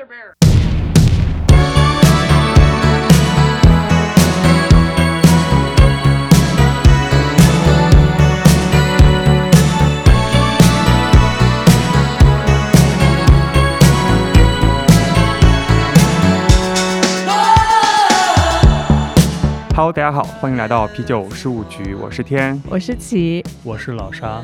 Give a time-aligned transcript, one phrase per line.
[0.00, 0.39] Brother Bear.
[19.80, 24.42] 哈喽，大家好，欢迎来到啤酒事务局，我是天，我是齐，我是老沙，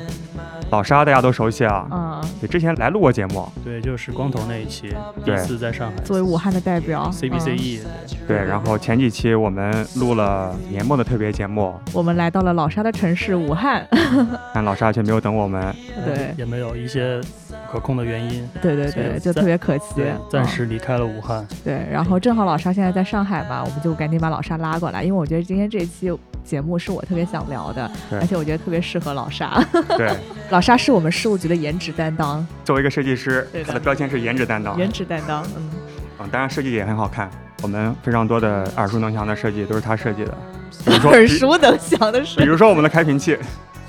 [0.71, 4.95] 老沙大家都熟悉啊，嗯，对，之前来录过节目，对，就是光头那一期，
[5.27, 7.81] 第一次在上海，作为武汉的代表 CBCE，
[8.27, 13.87] 对，然后前几期我们录了年末的特别节目，嗯我们来到了老沙的城市武汉，
[14.55, 15.77] 但老沙却没有等我们，
[16.07, 16.35] 对。
[16.39, 20.47] 也没有一些不可控的原因，对对对，就特别可惜，，暂嗯。
[20.47, 21.47] 时离开了武汉。
[21.65, 26.11] 对，然后正好老沙现在在上海嘛，我们就赶紧把老沙拉过来，因为我觉得今天这一期
[26.45, 28.19] 节目是我特别想聊的，对。
[28.21, 29.63] 而且我觉得特别适合老沙。
[29.97, 30.11] 对，
[30.51, 35.71] 老沙是我们事务局的颜值担当，作为一个设计师对，他的标签是颜值担当，颜值担当，嗯，
[36.21, 37.29] 嗯，当然设计也很好看，
[37.63, 40.35] 我们非常多的耳熟能详的设计都是他设计的，
[40.85, 42.45] 比如说， 耳熟能详的比。
[42.45, 43.37] 如说我们的开瓶器，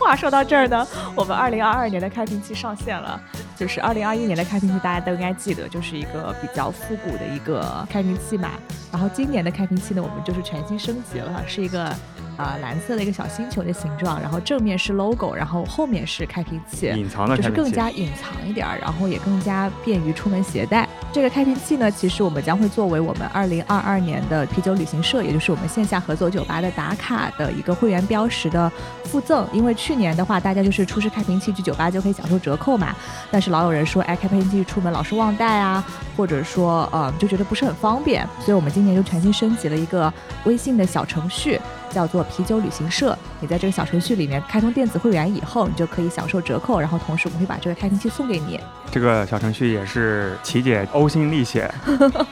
[0.08, 3.22] 话说到这儿呢，我们二零二二年的开瓶器上线了。
[3.58, 8.52] 就是二零二一年的开瓶器，大家都应该记得，就是一个比较复古的一个开瓶器嘛。
[8.90, 11.98] 然后今年的开瓶器呢，我们就是全新升级了，是一个啊、
[12.38, 16.88] 呃蓝色的一个小星球的形状，然后正面是 logo，然后后面是开瓶器。
[16.96, 20.87] 隐藏的就更加隐藏一点儿，然后也更加便于出门携带。
[21.14, 28.72] 这个开瓶器呢，其实我们将会作为我们二零二二年的啤酒旅行社，也就是我们线下合作酒吧的打卡的一个会员标识的
[29.06, 29.48] 附赠。
[29.52, 32.96] 因为去年的话，大家就是出示开瓶器去酒吧就可以享受折扣嘛，
[33.32, 35.84] 但是老有人说，哎，开瓶器出门老是忘带啊，
[36.16, 40.14] 或者说呃就觉得不是很方便，所以我们今年就全新升级了一个
[40.44, 41.60] 微信的小程序。
[41.90, 48.60] 叫做啤酒旅行社，你在这个小程序里面开通电子会员以后，你就可以享受折扣，然后同时我们会把这个开瓶器送给你。
[48.92, 51.70] 这个小程序也是琪姐呕心沥血，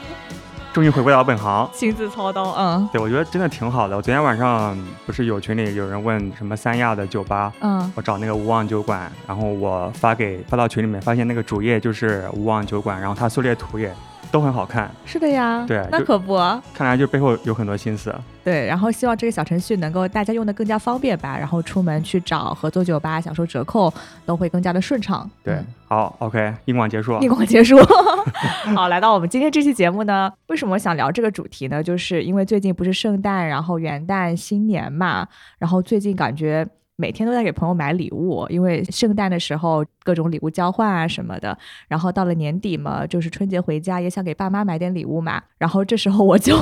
[0.73, 1.69] 终于回归到本行。
[1.73, 3.95] 亲自操刀，嗯对，我觉得真的挺好的。
[3.95, 13.93] 我昨天晚上不是有群里有人问什么三亚的酒吧，嗯，我找那个无望酒馆，然后我发给发到群里面，发现那个主页就是无望酒馆，然后它缩略图也
[14.31, 16.35] 都很好看，是的呀，对那可不，
[16.73, 18.13] 看来就背后有很多心思。
[18.43, 18.65] 对。
[18.67, 23.93] 然后希望这个小程序能够大家用的更加方便吧，然后出门去找合作酒吧享受折扣
[24.25, 25.29] 都会更加的顺畅。
[25.43, 27.17] 对，嗯好，OK，硬广结束。
[27.19, 27.77] 硬广结束。
[28.75, 31.81] 好，来到我们今天这期节目呢，为什么想聊这个主题呢？
[31.81, 35.27] 就是因为最近不是圣诞，然后元旦、新年嘛，
[35.59, 36.67] 然后最近感觉。
[36.97, 41.57] 每天都在给朋友买礼物，因为圣诞的时候各种礼物交换啊什么的，
[41.87, 46.55] 然后到了年底嘛，就是春节回家也想给爸妈买点礼物嘛，然后这时候我就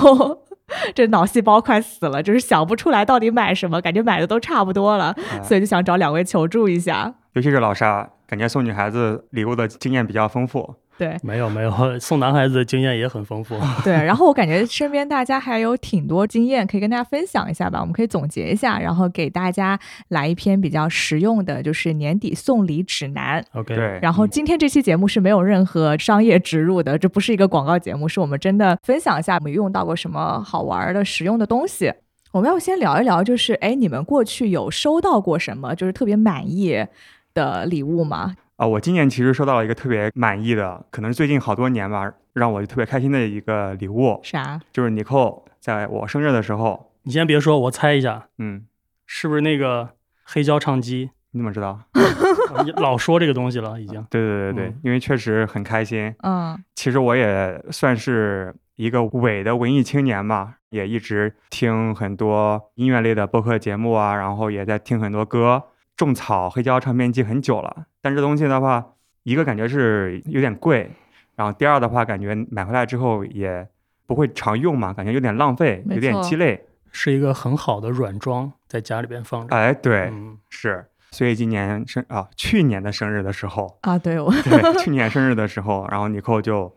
[0.95, 7.13] 这脑细胞快死了，就是想不出来到底买什么，感觉买的都差不多了，哎所以就想找两位求助一下。
[7.33, 10.75] 尤其是老沙，感觉送女孩子礼物的经验比较丰富。
[10.97, 13.59] 对，没有没有，送男孩子的经验也很丰富。
[13.83, 23.43] 对，然后我感觉身边大家还有挺多经验可以跟大家分享一下吧，我们可以总结一下，然后给大家来一篇比较实用的，就是年底送礼指南。
[23.53, 31.91] OK，对，然后今天这期节目是没有任何商业植入的，这不是一个广告节目，是我们真的分享一下我们用到过什么好玩的、实用的东西。
[32.31, 36.85] 我们要先聊一聊，就是哎，你们过去有收到过什么就是特别满意
[37.33, 38.35] 的礼物吗？
[38.63, 44.57] 啊、我今年其实收到了一个特别满意的，可能是最近好多年吧，让我特别开心的一个礼物，啥？
[44.71, 48.65] 就是尼寇在我生日的时候，你先别说，我猜一下，嗯，
[49.05, 49.89] 是不是那个
[50.23, 51.09] 黑胶唱机？
[51.31, 51.77] 你怎么知道？
[52.63, 54.01] 你老说这个东西了，已经。
[54.09, 56.15] 对对对对，嗯因为确实很开心。
[56.23, 65.63] 嗯其实我也算是一个伪的文艺青年吧，也一直听很多音乐类的播客节目啊，然后也在听很多歌。
[65.95, 68.93] 种草黑胶唱片机很久了，但这东西的话，
[69.23, 70.91] 一个感觉是有点贵，
[71.35, 73.67] 然后第二的话，感觉买回来之后也
[74.05, 76.65] 不会常用嘛，感觉有点浪费，有点鸡肋。
[76.91, 79.55] 是一个很好的软装，在家里边放着。
[79.55, 80.85] 哎，对，嗯，是。
[81.11, 86.75] 所以今年生啊，去年的生日的时候，啊，对我对， 去年生日的时候，然后尼寇就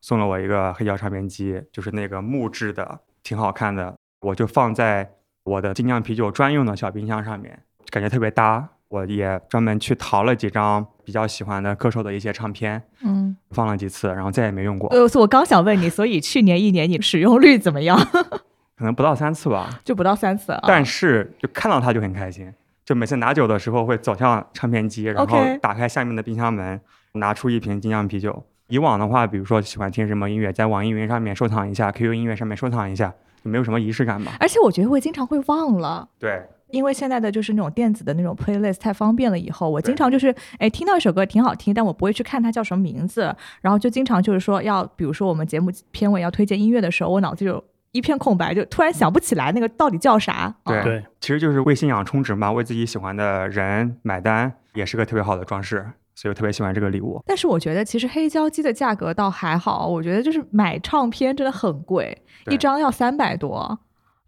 [0.00, 5.10] 送了我一个黑胶唱片机，就是那个木质的，挺好看的，我就放在
[5.42, 8.68] 我的精酿啤酒专用的小冰箱上面，感觉特别搭。
[8.88, 13.36] 我也专门去淘了几张比较喜欢的歌手的一些唱片，嗯。
[13.50, 17.98] 放了几次，然后再也没用过，呃，我刚想问你，所以去年一年你使用率怎么样？
[18.78, 19.68] 可能不到三次吧。
[19.84, 20.60] 就不到三次啊。
[20.66, 22.50] 但是就看到它就很开心，
[22.82, 26.80] 就每次拿酒的时候会走向唱片机，然后打开下面的冰箱门，
[27.12, 28.46] 拿出一瓶精酿啤酒。
[28.68, 33.12] 以往的话，比如说喜欢听什么音乐，在网易云上面收藏一下，QQ 音乐上面收藏一下，
[33.44, 34.32] 就没有什么仪式感嘛？
[34.40, 36.08] 而且我觉得会经常会忘了。
[36.18, 47.62] 对，因为现在的就是那种电子的那种 playlist 太方便了，以后我经常就是哎听到一首歌挺好听，但我不会去看它叫什么名字，然后就经常就是说要，比如说我们节目片尾要推荐音乐的时候，我脑子就
[47.92, 50.54] 一片空白，就突然想不起来那个到底叫啥。
[50.64, 55.84] 对啊对，其实就是为信仰充值嘛，为自己喜欢的人买单，也是个特别好的装饰，
[56.14, 57.22] 所以我特别喜欢这个礼物。
[57.26, 62.16] 但是我觉得其实黑胶机的价格倒还好，我觉得就是买唱片真的很贵，
[62.50, 63.78] 一张要三百多，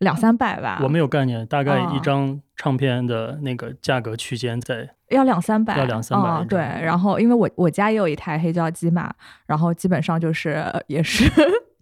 [0.01, 0.81] 两三百吧。
[0.83, 9.11] 我没有概念，大概啊一张唱片的那个价格区间在要两三百，要两三百啊对，然后因为我我家也有一台黑胶机嘛，
[9.47, 11.25] 然后基本上就是呃也是，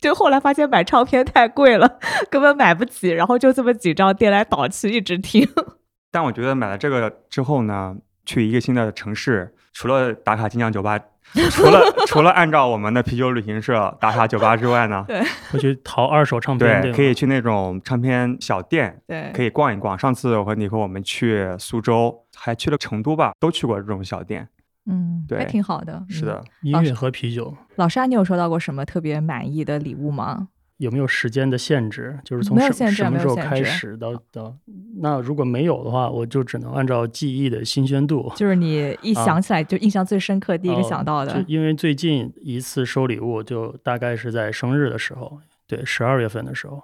[0.01, 1.99] 就后来发现买唱片太贵了，
[2.31, 5.49] 根本买不起，然后就这么几张颠来倒去一直听。
[6.13, 10.99] 但我觉得买了这个之后呢，去一个新的城市，除了打卡金匠酒吧，
[11.53, 15.23] 除了除了按照我们的啤酒旅行社打卡酒吧之外呢，对
[15.53, 19.97] 会去淘二手唱片，对，吗可以去那种唱片小店，对，可以逛一逛。
[19.97, 24.49] 上次我和你和我们去苏州，还去了成都吧，都去过这种小店。
[24.87, 26.03] 嗯，对还挺好的。
[26.09, 27.57] 嗯是的，音乐和啤酒。
[27.77, 30.49] 老沙，你有收到过什么特别满意的礼物吗？
[30.79, 32.19] 有没有时间的限制？
[32.25, 34.57] 就是从什没有限制什么时候开始到到？
[35.01, 38.33] 那如果没有的话，我就只能按照记忆的新鲜度。
[38.35, 41.35] 就是你一啊想起来就印象最深刻，第一个哦想到的。
[41.35, 46.83] 就因为最近一次收礼物，就大概是在生日的时候，对，十二月份的时候，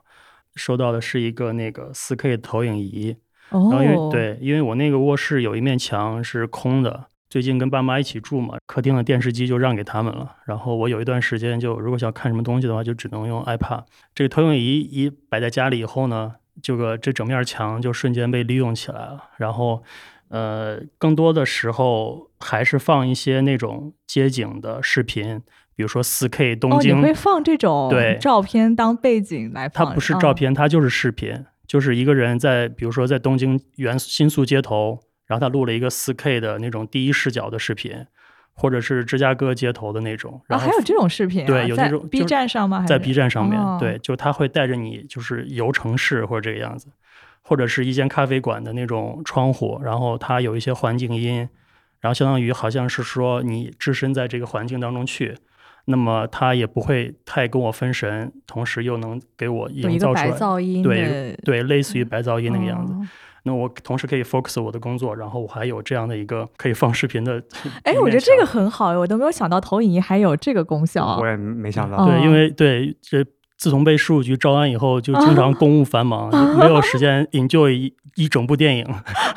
[0.55, 3.17] 收到的是一个那个四 K 投影仪。
[3.51, 10.37] 然后因为、哦，，对，因为我那个卧室有一面墙是空的，最近跟爸妈一起住嘛，客厅的电视机就让给他们了。
[10.45, 13.83] 然后我有一段时间就如果想看什么东西的话，就只能用 iPad。
[14.15, 19.31] 这个投影仪一摆在家里以后呢，这个这整面墙就瞬间被利用起来了。
[19.39, 19.83] 然后，
[20.29, 25.43] 呃，更多的时候还是放一些那种街景的视频，
[25.75, 29.69] 比如说四 K 东哦，你京，会放这种对照片当背景来？
[29.69, 38.07] 它不是照片，它就是视频，就是一个人在，比如说在东京原新宿街头，然后他录了一个 4K 的那种第一视角的视频，
[38.53, 41.47] 或者是芝加哥街头的那种，啊，然后还有这种视频啊？
[41.47, 42.85] 对有那种 B 就是站上吗？
[42.87, 46.89] 在 B 站上面，哦对，就他会带着你就是游城市或者这个样子，
[47.43, 51.49] 或者是一间咖啡馆的那种窗户，然后它有一些环境音，
[52.01, 55.37] 然后相当于好像是说你置身在这个环境当中去。
[55.87, 62.95] 那么他也不会太跟我分神，同时又能给我营造出来，噪音对对，类似于白噪音那个样子。
[62.95, 63.07] 哦
[63.45, 67.43] 那我同时可以 focus 我的工作，然后我还有这样的一个可以放视频的。
[67.83, 71.27] 哎，我觉得这个很好，我都没有想到投影仪还有这个功效我。
[71.27, 71.99] 也没想到。
[71.99, 73.25] 哦对，因为对这
[73.57, 78.87] 自从被税务局招安以后，就经常公务繁忙，就没有时间 enjoy 一一整部电影，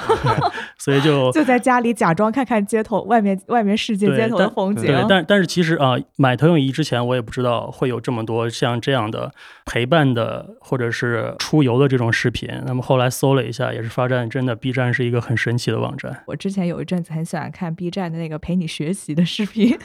[0.77, 4.85] 所以就就在家里假装看看街头外面外面世界街头的但风景。
[4.85, 9.31] 对，但但是其实啊、买投影仪之前我也不知道会有这么多像这样的
[9.65, 12.49] 陪伴的或者是出游的这种视频。
[12.65, 16.23] 那么后来搜了一下，也是发现真的 B 站是一个很神奇的网站。
[16.27, 19.77] 我之前有一阵子很喜欢看 B 站的那个陪你学习的视频，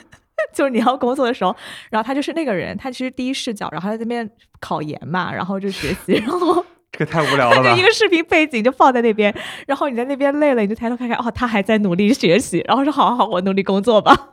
[0.53, 1.55] 就是你要工作的时候，
[1.89, 4.29] 然后他就是那个人，他其实第一视角，然后他在那边
[4.59, 7.81] 考研嘛，然后就学习，然后 这个太无聊了吧他就一？
[7.81, 9.33] 个视频背景就放在那边，
[9.65, 14.29] 然后你在那边累了，你就抬头看看，哦，他还在努力学习，然后说好好好，我努力工作吧。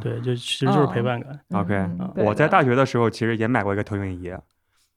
[0.00, 1.38] 对，就其实就是陪伴感。
[1.52, 4.32] OK，嗯我在大学的时候其实也买过一个投影仪，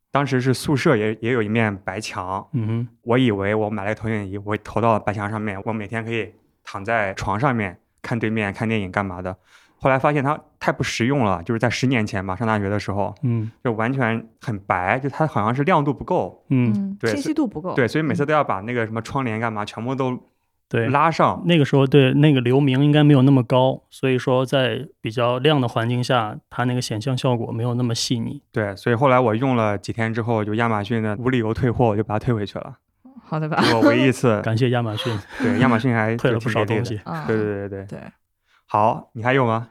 [0.10, 9.38] 当时是宿舍也也有一面白墙，嗯哼，我以为我买了个投影仪，我投到白墙上面，我每天可以躺在床上面看对面看电影干嘛的。
[9.86, 17.76] 后来发现它太不实用了，就是在十年前吧，上大学的时候嗯就完全很白，就它好像是亮度不够，嗯，嗯，对清晰度不够。
[17.76, 20.18] 对，所以每次都要把那个什么窗帘干嘛全部都
[20.68, 20.88] 对。
[20.88, 21.44] 拉上。
[21.46, 28.42] 那个时候对那个流明应该没有那么高，所以说在比较亮的环境下，它那个显像效果没有那么细腻。
[28.52, 32.78] 对，所以后来我用了几天之后，就亚马逊的无理由退货，我就把它退回去了。
[33.24, 33.64] 好的吧？
[33.76, 37.00] 我唯一一次， 感谢亚马逊对亚马逊还 退了不少东西。
[37.04, 38.00] 啊，对对对对对，对，
[38.66, 39.68] 好，你还有吗？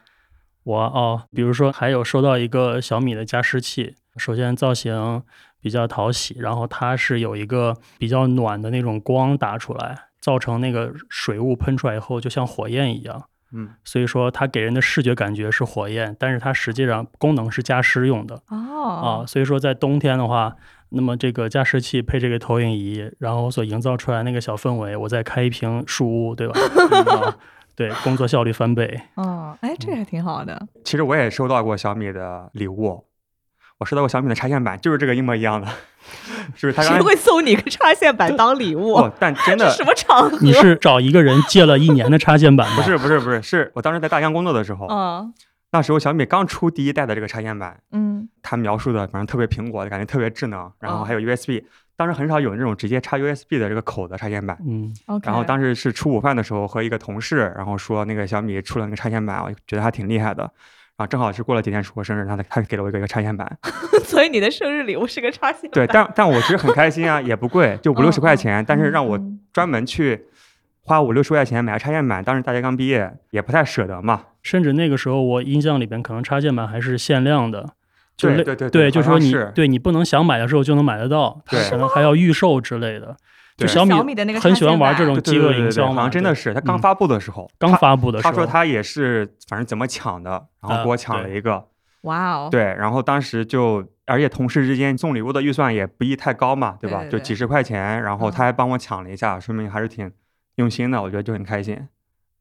[0.64, 5.22] 我哦，比如说还有收到一个小米的加湿器，首先造型
[5.60, 20.56] 比较讨喜，然后它是有一个比较暖的那种光打出来，造成那个水雾喷出来以后就像火焰一样，嗯，所以说它给人的视觉感觉是火焰，但是它实际上功能是加湿用的啊，哦，所以说在冬天的话。
[20.96, 26.54] 那么这个加湿器配这个投影仪，然后所营造出来那个小氛围，我再开一瓶树屋，对吧？
[27.10, 27.36] 啊，
[27.76, 29.00] 对，工作效率翻倍。
[29.14, 30.66] 哦，哎，这个还挺好的。
[30.84, 33.04] 其实我也收到过小米的礼物，
[33.78, 35.66] 我收到过小米的插线板，就是这个一模一样的，
[36.56, 38.94] 就是它刚谁会送你个插线板当礼物？
[38.94, 40.38] 哦，但 真的什么场合？
[40.40, 42.76] 你是找一个人借了一年的插线板吗？
[42.76, 45.32] 不是不是不是，是我当时在大疆工作的时候，嗯
[45.72, 51.64] 那时候小米刚出第一代的这个插线板，嗯它描述的反正特别苹果的感觉，特别智能，然后哦还有 USB，
[51.96, 54.58] 当时很少有那种直接插 USB 的这个口的插线板。
[54.66, 60.42] 嗯，OK，然后当时是吃午饭的时候，和一个同事，然后说那个小米出了那个插线板，我觉得还挺厉害的。
[60.96, 63.58] 然后正好是过了几天是我生日，他他给了我一个一个插线板。
[64.04, 70.26] 所以你的生日礼物是个插线对，但但我其实很开心啊，也不贵，就五六十块钱，但是让我嗯专门去
[70.82, 74.26] 花五六十块钱买个插线板，当时大家刚毕业，也不太舍得嘛。
[74.42, 77.72] 甚至那个时候我印象里边可能插线板还是限量的，
[78.16, 79.50] 对对对对，就说你是。
[79.54, 83.16] 对你不能想买的时候就能买得到，可能还要预售之类的。
[83.56, 86.78] 就小小米的那个很喜欢玩这种饥饿营销嘛，好像真的是他刚嗯。
[86.80, 90.30] 发布的时候，刚发布的时候，他说他也是，反正怎么抢的，
[90.60, 91.68] 然后啊给我抢了一个，
[92.02, 96.98] 哇哦，对，然后当时就，而且同事之间送礼物的预算也不宜太高嘛，对吧？
[97.02, 97.20] 对对对。
[97.20, 98.32] 就几十块钱，然后嗯。
[98.32, 100.10] 他还帮我抢了一下，说明还是挺
[100.56, 101.78] 用心的，我觉得就很开心。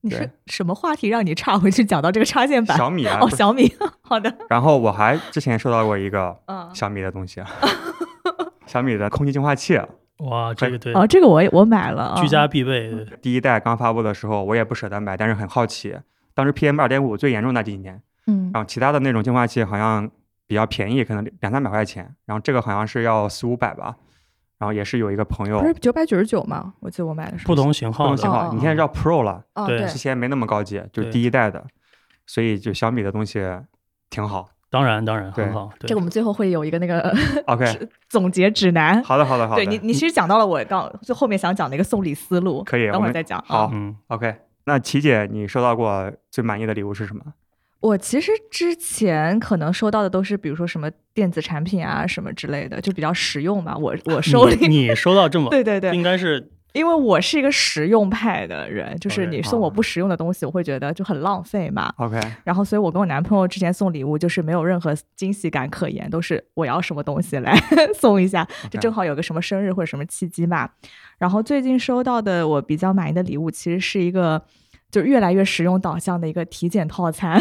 [0.06, 2.78] 你是什么话题让你岔回去讲到这个插线板？
[2.78, 7.50] 小米啊，哦，小米， 好的，然后我还之前收到过一个嗯，小米的东西，啊
[8.66, 9.80] 小米的空气净化器，
[10.18, 15.96] 哇，这个对，哦，这个我也我买了，居啊家必备，第一代刚发布的时候，我也不舍得买，但是很好奇，
[16.34, 18.52] 当时 PM 二点五最严重那几年，嗯。
[18.54, 20.10] 然后其他的那种净化器好像
[20.48, 23.96] 比较便宜，可能两三百块钱，然后这个好像是要四五百吧，
[24.64, 26.74] 然后也是有一个朋友不是九百九十九吗？
[26.80, 31.62] 我记得我买的是不同型号的不同型号，哦你现在叫 Pro 了，哦，对对之前没那么高级，就是第一代的，
[32.26, 33.46] 所以就小米的东西
[34.10, 34.48] 挺好。
[34.70, 37.14] 当然当然很好，对这个我们最后会有一个那个
[37.48, 39.04] OK，总结指南。
[39.04, 43.44] 好的好的好的，对你，你其实讲到了我刚最后面想讲的一个送礼思路，可以我们等会儿再讲。
[43.46, 43.70] 好
[44.08, 44.34] ，OK。
[44.64, 47.22] 那琪姐，你收到过最满意的礼物是什么？
[47.84, 53.76] 我其实之前可能收到的都是，比如说什么电子产品啊什么之类的，就比较实用吧。
[53.78, 61.94] 我 我收礼，你你收到这么， 对对对，应该是因为我是一个实用派的人，就是你送我啊不实用的东西，我会觉得就很浪费嘛。
[61.98, 67.54] OK，然后，所以我跟我男朋友之前送礼物就是没有任何惊喜感可言，都是我要什么东西来
[67.94, 70.70] 送一下，就正好有个什么生日或者什么契机嘛。
[71.18, 74.42] 然后最近收到的我比较满意的礼物，其实是一个
[74.90, 77.40] 就越来越实用导向的一个体检套餐。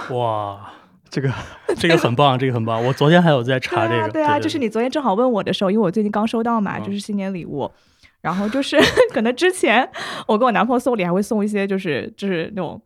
[0.14, 0.72] 哇，
[1.10, 1.32] 这个
[1.76, 2.84] 这个很棒，这个很棒。
[2.84, 7.70] 我昨天还有在查这个，对啊，对啊，就是你昨天正好问我的时候，因为我最近刚收到嘛，嗯就是新年礼物。
[8.20, 8.76] 然后就是
[9.14, 9.88] 可能之前
[10.26, 12.82] 我跟我男朋友送礼还会送一些就是就是那种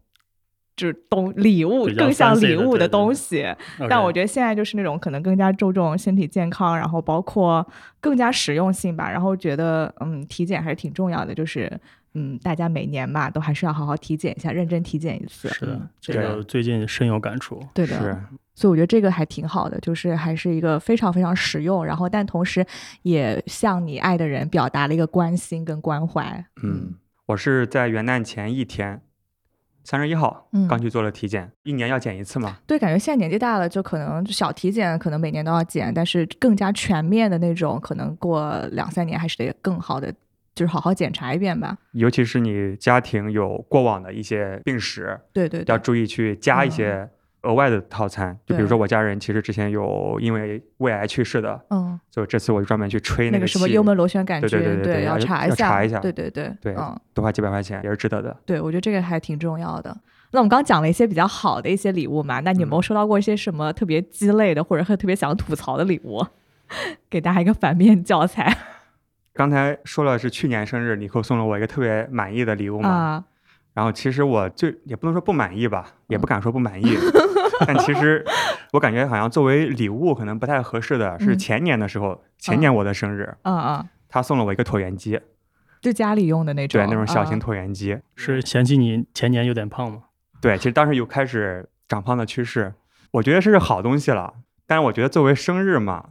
[0.77, 3.47] 就是东礼物更像礼物的的对对东西，
[3.89, 7.67] 但我觉得现在就是那种可能更加注重身体健康，然后包括
[7.99, 9.11] 更加实用性吧。
[9.11, 11.81] 然后觉得嗯，体检还是挺重要的，就是
[12.15, 15.49] 嗯，大家每年嘛都还是要好好体检一下，认真体检一次。
[15.49, 17.63] 是的嗯，这个最近深有感触。
[17.73, 18.19] 对的，是
[18.55, 22.65] 所以我觉得这个还挺好的，就是还是一个非常非常实用，然后但同时
[23.03, 26.45] 也向你爱的人表达了一个关心跟关怀。
[26.63, 26.95] 嗯，
[27.27, 29.01] 我是在元旦前一天，
[29.83, 32.59] 三十一号嗯刚去做了体检，一年要检一次嘛。
[32.67, 40.13] 对，感觉现在年纪大了，就可能小体检可能每年都要检，但是更加全面的那种，可能过两三年还是得更好的，
[40.55, 41.77] 就是好好检查一遍吧。
[41.93, 47.11] 尤其是你家庭有过往的一些病史，对对对，要注意去加一嗯些
[47.43, 48.39] 额外的套餐。
[48.47, 58.37] 就比如说我家人其实之前有因为胃癌去世的，嗯，所以这次我就专门去吹那个气什么幽门螺旋杆菌，对对对要要查下，查一下对对对，对嗯，多花几百块钱也是值得的。
[58.47, 59.97] 对，我觉得这个还挺重要的。
[60.35, 66.25] 那我们刚讲了一些比较好的一些礼物嘛，那你有没有嗯收到过一些什么特别鸡肋的，或者特别想吐槽的礼物？
[67.11, 68.57] 给大家一个反面教材
[69.33, 72.89] 刚才说了是去年生日，你给我送了我一个特别满意的礼物嘛。
[72.89, 73.25] 啊！
[73.75, 76.95] 然后其实我最也不能说不满意吧，也嗯不敢说不满意，
[77.67, 78.23] 但其实
[78.73, 85.19] 我感觉好像作为礼物可能不太合适的是嗯前年的时候，前年我的生日，嗯嗯，他送了我一个椭圆机，
[85.81, 87.99] 就家里用的那种，对，那种小型嗯椭圆机。
[88.15, 90.03] 是嫌弃你前年有点胖吗？
[90.43, 92.75] 对，其实当时有开始长胖的趋势，
[93.13, 94.35] 我觉得是好东西了，
[94.67, 96.11] 但是我觉得作为生日嘛，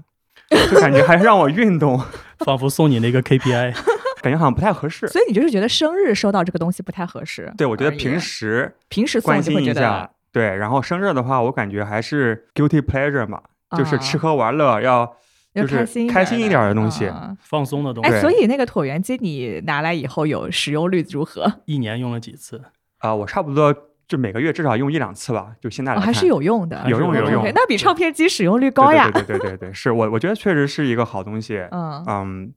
[0.72, 2.00] 就感觉还是让我运动，
[2.46, 3.74] 仿佛送你那个 KPI。
[4.22, 5.08] 感觉好像不太合适。
[5.08, 7.52] 所以你就是觉得生日收到这个东西不太合适？
[7.58, 13.42] 对，我觉得平时平时关心一下，对，然后生日的话，我感觉还是 guilty pleasure 嘛，
[13.76, 15.12] 就是吃喝玩乐要
[15.54, 21.52] 要就是开心开心一点的东西嗯放松的东西，哎，所以那个椭圆机你拿来以后有使用率如何？
[21.66, 22.62] 一年用了几次？
[23.00, 23.76] 啊、我差不多
[24.12, 29.10] 就每个月至少用一两次吧，就现在来看、哦还是有用的，有用有用那比唱片机使用率高呀。
[29.10, 31.66] 对对对对对对，是我我觉得确实是一个好东西。
[31.72, 32.54] 嗯嗯，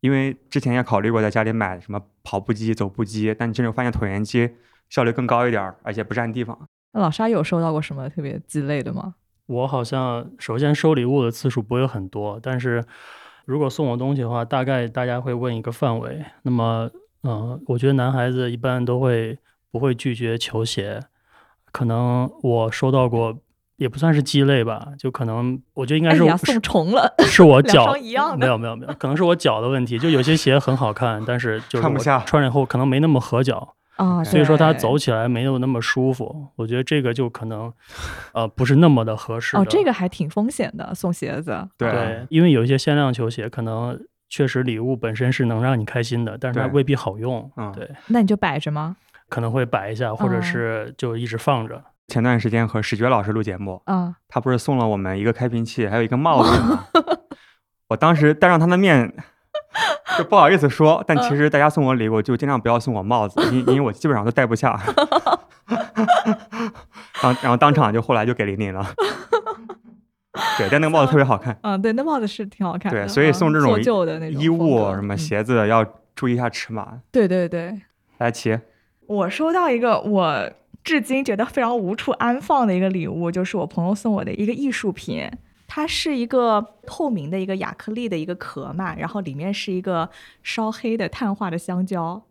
[0.00, 4.50] 因为之前也考虑过在家里买什么跑步机、走步机，但真正发现椭圆机
[4.90, 6.58] 效率更高一点儿，而且不占地方。
[6.92, 9.14] 那老沙有收到过什么特别鸡肋的吗？
[9.46, 12.84] 我好像首先收礼物的次数不会很多，但是
[13.44, 16.24] 如果送我东西的话，大概大家会问一个范围。
[16.42, 16.90] 那么，
[17.22, 19.38] 嗯、我觉得男孩子一般都会
[19.76, 21.02] 不会拒绝球鞋，
[21.70, 23.36] 可能我收到过
[23.76, 29.98] 也不算是鸡肋吧，就可能我觉得应该是、哎，送重了， 是我脚一样的没有没有没有，可能是我脚的问题。
[29.98, 36.46] 就有些鞋很好看，但是就是我穿不下穿上以后可能没那么合脚，啊，所以说它走起来没有那么舒服。
[36.56, 37.70] 我觉得这个就可能
[38.32, 39.62] 呃不是那么的合适的。
[39.62, 41.68] 哦，这个还挺风险的，送鞋子。
[41.76, 47.48] 对对，因为有一些限量球鞋，可能确实礼物本身是能让你开心的，但是它未必好用。
[47.56, 48.96] 嗯对，那你就摆着吗？
[49.28, 51.82] 可能会摆一下，或者嗯是就一直放着。
[52.08, 56.86] 前段时间和史觉老师录节目，啊，他不是送了我们一个开瓶器，还有一个帽子吗？
[57.90, 59.12] 我当时当着他的面
[60.16, 64.80] 就不好意思说，但其实大家送我礼物就尽量不要送我帽子，因 因为我基本上都戴不下。
[67.22, 68.86] 然后然后当场就后来就给玲玲了。
[70.58, 71.58] 对，但那个帽子特别好看。
[71.62, 73.04] 嗯，对，那帽子是挺好看的。
[73.04, 77.00] 对，所以送这种旧的那种衣物什么嗯鞋子要注意一下尺码。
[77.10, 77.80] 对对对，
[78.18, 78.58] 来齐，
[79.06, 80.50] 我收到一个我
[80.84, 85.28] 至今觉得非常无处安放的一个礼物，就是我朋友送我的一个艺术品。
[85.68, 90.08] 它是一个透明的一个亚克力的一个壳嘛，然后里面是一个
[90.44, 92.22] 烧黑的碳化的香蕉，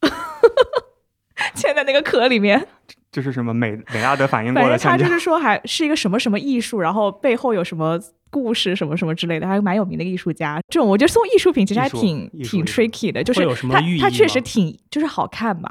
[1.54, 2.66] 嵌在那个壳里面。
[3.12, 5.04] 这是什么美美拉德反应过的香蕉？
[5.04, 8.00] 就是说还是一个什么什么艺术，然后背后有什么
[8.30, 10.58] 故事什么什么之类的，还是蛮有名的艺术家。
[10.70, 15.68] 这种我觉得送艺术品其实还挺挺 tricky 的，就是它它确实挺就是好看嘛，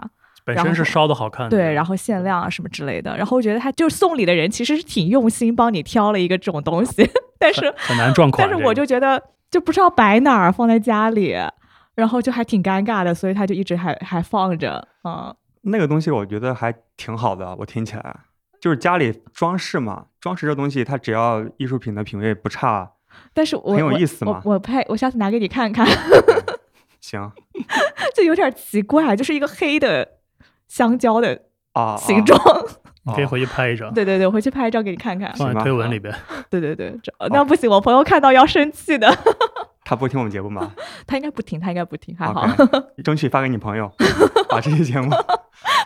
[0.55, 3.15] 本身是烧的好看的，对，然后限量啊什么之类的。
[3.17, 11.35] 然后我觉得他就是送礼的人其实是挺用心帮你挑了一个这种东西，但是很难撞款但是我就觉得就不知道摆哪儿，放在家里，
[11.95, 15.35] 然后就还挺尴尬的，所以他就一直还还放着，嗯。
[15.61, 18.15] 那个东西我觉得还挺好的，我听起来
[18.61, 22.89] 就是家里装饰嘛，装饰这东西它只要艺术品的品味不差，
[23.33, 25.85] 但是我很有意思嘛我我拍，我下次拿给你看看，
[27.01, 27.29] 行
[28.15, 30.07] 就有点奇怪，就是一个黑的
[30.69, 31.41] 香蕉的
[31.73, 32.39] 啊，形状。
[33.03, 35.33] 你可以回去拍一张， 对对对，我回去拍一张给你看看。
[35.35, 36.13] 放在推文里边。
[36.49, 39.13] 对对对，这那不行，我朋友看到要生气的。
[39.83, 40.71] 他不听我们节目吗？
[41.07, 42.45] 他应该不听，他应该不听，还好。
[43.03, 43.91] 争取发给你朋友，
[44.47, 45.09] 把这些节目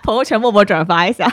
[0.04, 1.32] 朋友圈默默转发一下。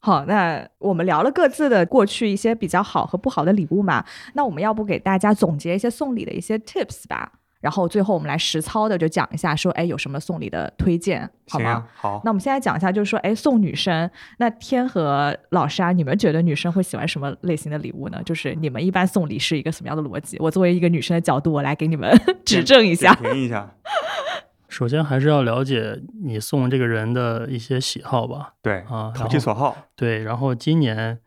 [0.00, 7.32] 好，那我们聊了各自的过去一些比较好和不好的礼物嘛，那我们要不给大家总结一些送礼的一些 tips 吧？
[7.60, 11.64] 然后最后我们来实操的就讲一下，说哎有什么送礼的推荐，好吗？
[11.64, 12.20] 行啊，好。
[12.24, 18.20] 那我们现在讲一下，就是说，哎，送女生，那天和老师啊，你们觉得女生会喜欢什么类型的礼物呢？
[18.24, 20.36] 就是你们一般送礼是一个什么样的逻辑？
[20.38, 22.10] 我作为一个女生的角度，我来给你们
[22.44, 23.14] 指正一下。
[23.14, 23.74] 点评一下，
[24.68, 31.18] 首先还是要了解你送这个人的一些喜好吧，对，啊，投其所好，对，然后今年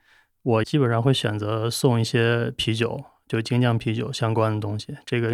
[0.44, 5.32] 我基本上会选择送一些啤酒，就精酿啤酒相关的东西，这个，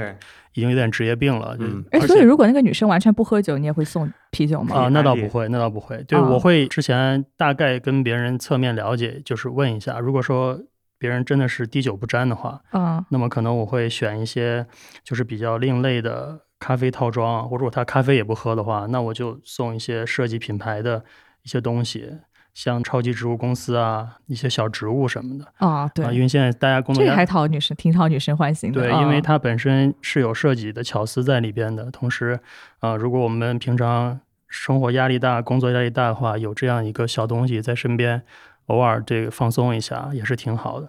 [0.54, 4.76] 已经有点职业病了，就所以如果那个女生完全不喝酒，你也会送啤酒吗？
[4.76, 6.04] 啊，那倒不会，那倒不会。
[6.04, 10.60] 对，啊我会之前大概跟别人侧面了解，就是问一下，如果说
[11.00, 14.68] 别人真的是滴酒不沾的话，嗯那么可能我会选一些
[15.02, 21.06] 就是比较另类的咖啡套装，或者说他咖啡也不喝的话，那我就送一些设计品牌的
[21.44, 22.12] 一些东西，
[22.56, 28.82] 像超级植物公司啊，一些小植物什么的啊，对，啊，因为现在大家工作压这还讨女生，挺讨女生欢心的。
[28.82, 31.92] 对，啊因为它本身是有设计的巧思在里边的。
[31.92, 32.40] 同时，
[32.80, 38.24] 啊，如果我们平常生活压力大、工作压力大的话，有这样一个小东西在身边，
[38.68, 40.88] 偶尔这个放松一下也是挺好的。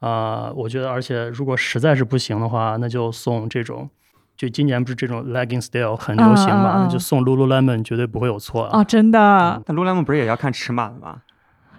[0.00, 3.88] 啊、我觉得，而且如果实在是不行的话，那就送这种。
[4.36, 9.62] 就今年不是这种 legging style 很流行嘛，就送 Lululemon 绝对不会有错啊，真的。
[9.64, 11.22] 但 Lululemon 不是也要看尺码的吗？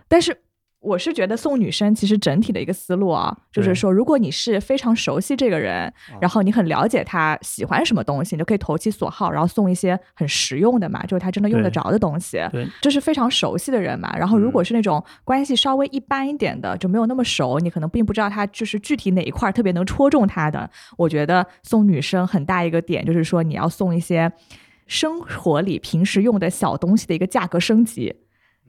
[0.07, 0.37] 但是
[0.85, 12.37] 我是觉得送女生其实整体的一个思路啊，就是说，如果你是非常熟悉这个人，然后你很了解他喜欢什么东西，你就可以投其所好，然后送一些很实用的嘛，就是他真的用得着的东西。
[12.51, 14.15] 对，这是非常熟悉的人嘛。
[14.15, 20.69] 然后如果嗯是那种关系稍微一般一点的，就没有那么熟，你可能并不知道他就是具体哪一块儿特别能戳中他的。
[20.97, 24.31] 我觉得送女生很大一个点就是说，你要送一些
[24.85, 28.13] 生活里平时用的小东西的一个价格升级。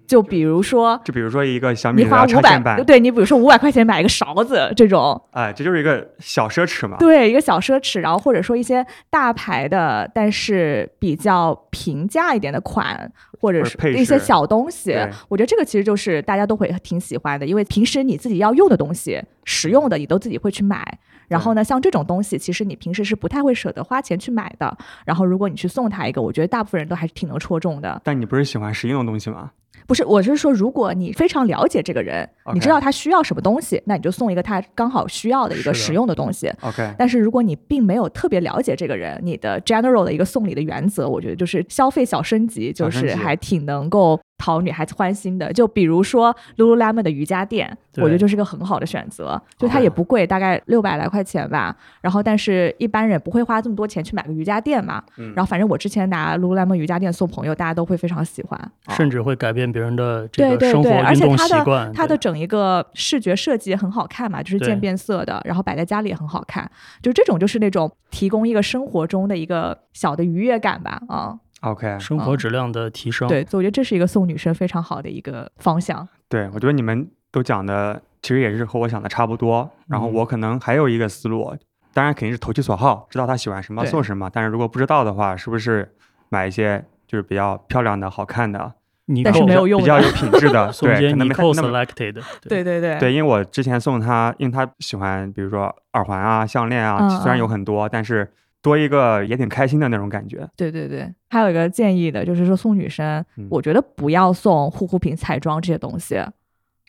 [0.07, 6.97] 就比如说，就比如说一个小米你花五百对你比如说五百块钱买一个勺子这种，哎，这就是一个小奢侈嘛。
[6.99, 14.97] 对一个小奢侈，然后或者说一些大牌的，但是比较平价一点的款，或者是一些小东西，
[15.29, 20.99] 我觉得这个其实就是大家都会挺喜欢的，因为平时你自己要用的东西、实用的，你都自己会去买。
[21.29, 24.77] 然后呢，像这种东西，其实你平时是不太会舍得花钱去买的。
[25.05, 28.01] 然后如果你去送他一个，我觉得大部分人都还是挺能戳中的。
[28.05, 29.51] 但你不是喜欢实用的东西吗？
[29.87, 36.51] 不是，我是说，如果你非常了解这个人你知道他需要什么东西，那你就送一个他刚好需要的一个实用的东西。
[36.63, 45.53] OK，但是如果你并没有特别了解这个人，你的 general 的一个送礼的原则，我觉得就是消费小升级，就是还挺能够讨女孩子欢心的。
[45.53, 49.41] 就比如说 Lululemon 的瑜伽垫，我觉得就是个很好的选择。
[49.59, 51.77] 就它也不贵，大概六百来块钱吧。
[52.01, 55.03] 然后，但是一般人不会花这么多钱去买个瑜伽垫嘛。
[55.17, 58.73] 嗯然后，反正我之前拿 Lululemon 瑜伽垫送朋友，大家都会非常喜欢。
[58.91, 61.93] 甚至会改变别人的这个生活运动而且它的习惯。
[61.93, 66.71] 它的整一个视觉设计也很好看嘛，就是渐变色的，然后摆在家里也很好看，
[67.03, 73.27] 就这种就是那种提供一个生活中的一个小的愉悦感吧，啊、OK，生活质量的提升。
[73.29, 76.07] 对，所以我觉得这是一个送女生非常好的一个方向。
[76.29, 79.69] 对我觉得你们都讲的其实也是和我想的差不多。
[79.89, 81.57] 然后嗯我可能还有一个思路，
[81.95, 84.31] 当然肯定是投其所好，知道她喜欢什么送什么。
[84.33, 85.95] 但是如果不知道的话，是不是
[86.29, 88.75] 买一些就是比较漂亮的、好看的、
[89.07, 90.67] 你但是没有用比较有品质的？
[90.69, 92.21] 对，送一些可能没么 selected。
[92.49, 98.31] 对对对对，因为我之前送他，因为他喜欢，比如说耳环啊、项链啊，嗯虽然有嗯很多，但是
[98.63, 100.49] 多一个也挺开心的那种感觉。
[100.57, 106.21] 对对对，还有一个建议的就是说送女生，嗯我觉得不要送护肤品、彩妆这些东西，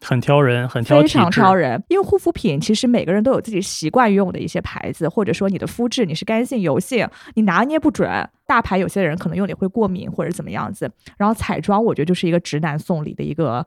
[0.02, 1.30] 很挑人，很挑非常。
[1.32, 1.84] 挑人。
[1.88, 8.08] 因为护肤品其实每个人都有自己习惯用的一些牌子，或者说你的肤质你是干性、油性，你拿捏不准。
[8.46, 10.90] 大牌有些人可能用你会过敏或者怎么样子。
[11.18, 13.66] 然后彩妆我觉得就是一个直男送礼的一个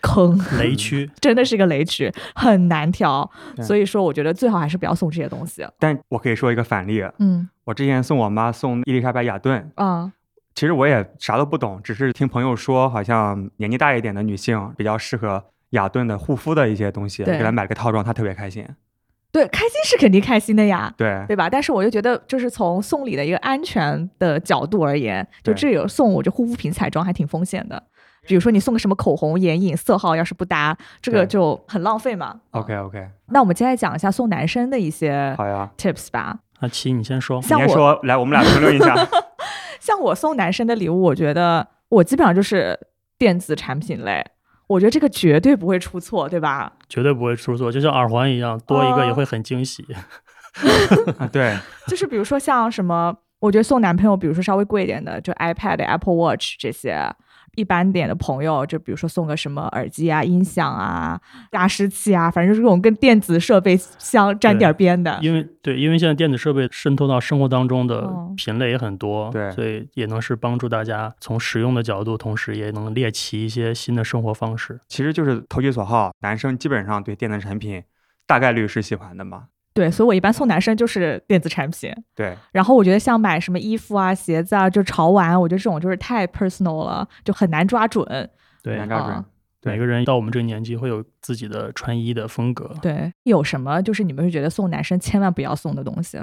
[0.00, 3.30] 坑，雷区， 真的是个雷区，很难调。
[3.62, 5.66] 所以说，我觉得最好还是不要送这些东西。
[5.78, 7.48] 但我可以说一个反例，嗯。
[7.64, 10.12] 我之前送我妈送伊丽莎白雅顿，啊。
[10.54, 18.66] 其实我也啥都不懂，只是听朋友说，好像年纪大一点的女性比较适合雅顿的护肤的一些东西，给她买了个套装，她特别开心。
[19.36, 20.90] 对，开心是肯定开心的呀。
[20.96, 21.50] 对，对吧？
[21.50, 27.82] 但是我就觉得，就是从送礼的一个安全的角度而言，就这有送我这护肤品、彩妆还挺风险的。
[28.26, 32.40] 比如说你送个什么口红、眼影、色号，要是不搭，这个就很浪费嘛。
[32.52, 35.70] OK OK，那我们接下来讲一下送男生的一些好呀。
[35.76, 36.38] tips 吧。
[36.60, 37.36] 阿奇，你先说。
[37.36, 38.96] 你像我先说，来，我们俩评论一下。
[39.78, 42.78] 像我送男生的礼物，我觉得我基本上就是
[43.18, 44.24] 电子产品类，
[44.66, 46.72] 我觉得这个绝对不会出错，对吧？
[46.88, 49.86] 绝对不会出错，就像耳环一样，多一个也哦会很惊喜。
[51.18, 57.00] 啊，对， 就是比如说像什么，我觉得送男朋友，比如说稍微贵一点的，就 iPad、Apple Watch 这些。
[57.56, 65.18] 一般点的朋友，就比如说送个什么耳机啊、音响啊、加湿器啊，反正就是这种跟电子设备相沾点边的。
[65.20, 74.78] 因为对，因为现在电子设备渗透到生活当中的哦品类也很多，对所以也能是帮助大家从使用的角度，同时也能猎奇一些新的生活方式。
[74.86, 76.12] 其实就是投其所好。
[76.20, 77.82] 男生基本上对电子产品
[78.26, 79.44] 大概率是喜欢的嘛。
[79.76, 81.92] 对，所以我一般送男生就是电子产品。
[82.14, 88.06] 对，然后我觉得像买什么衣服啊、鞋子啊，就潮玩，我觉得这种就是太 personal 了，就很难抓准。
[88.62, 89.24] 对难，抓准啊。
[89.60, 92.74] 对每个人到我们这个年纪会有自己的穿衣的风格。
[92.80, 96.18] 对，有什么就是你们是觉得送男生千万不要送的东西？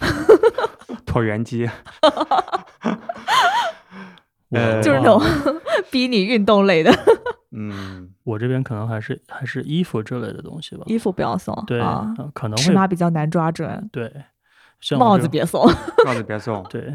[1.04, 1.68] 椭圆机，
[4.82, 5.20] 就是那种
[5.90, 6.92] 逼你运动类的
[7.52, 10.82] 嗯，我这边可能还是还是衣服之类的东西吧。
[10.86, 14.12] 衣服不要送，对，啊，呃可能尺码比较难抓准，对，
[14.80, 15.64] 像 帽子别送。
[16.04, 16.64] 帽子别送。
[16.70, 16.94] 对，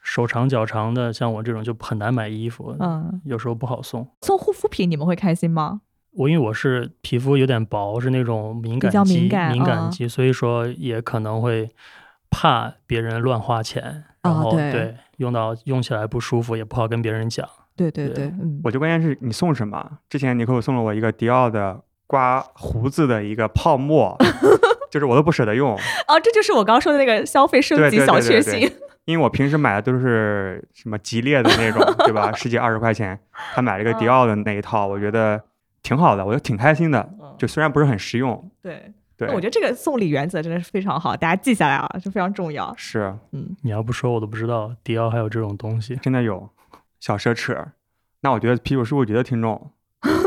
[0.00, 4.08] 手长脚长的，像我这种就很难买衣服，嗯，有时候不好送。
[4.22, 5.80] 送护肤品你们会开心吗？
[6.12, 11.70] 我因为我是皮肤有点薄，是那种敏感较肌，敏感嗯肌，所以说也可能会
[12.30, 17.48] 怕别人乱花钱，然后、哦对用到用起来不舒服，也不好跟别人讲。
[17.78, 19.88] 对对对对，嗯，我觉得关键是你送什么。
[20.10, 24.16] 之前尼克送了我一个迪奥的刮胡子的一个泡沫，
[24.90, 25.72] 就是我都不舍得用，
[26.08, 28.70] 哦，这就是我刚刚说的那个消费升级小确幸。
[29.04, 32.30] 因为我平时买的都是什么吉列的那种，对吧？
[32.36, 33.18] 十几二十块钱，
[33.54, 35.42] 他买了一个迪嗯奥的那一套，我觉得
[35.82, 37.08] 挺好的，我就挺开心的。
[37.18, 42.74] 嗯就虽然不是很实用，对，对，我觉得这个送礼原则真的是非常好，大家记下来啊，就非常重要。
[42.76, 45.94] 是嗯，你要不说我都不知道迪奥还有这种东西。
[46.02, 46.50] 真的有
[47.00, 47.66] 小奢侈。
[48.22, 49.70] 那我觉得啤酒事务局的听众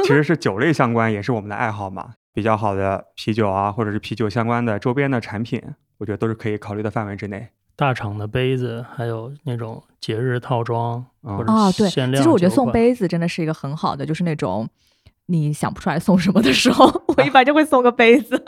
[0.03, 2.13] 其实是酒类相关，也是我们的爱好嘛。
[2.33, 5.61] 比较好的啤酒啊，或者是啤酒相关的周边的产品，
[5.97, 7.49] 我觉得都是可以考虑的范围之内。
[7.75, 14.69] 大厂的杯子，还有那种节日套装嗯或者哦，对，限量其实我觉得送杯子真的是一个很好的，就是那种
[15.25, 16.85] 你想不出来送什么的时候，
[17.17, 18.41] 我一般就会送个杯子。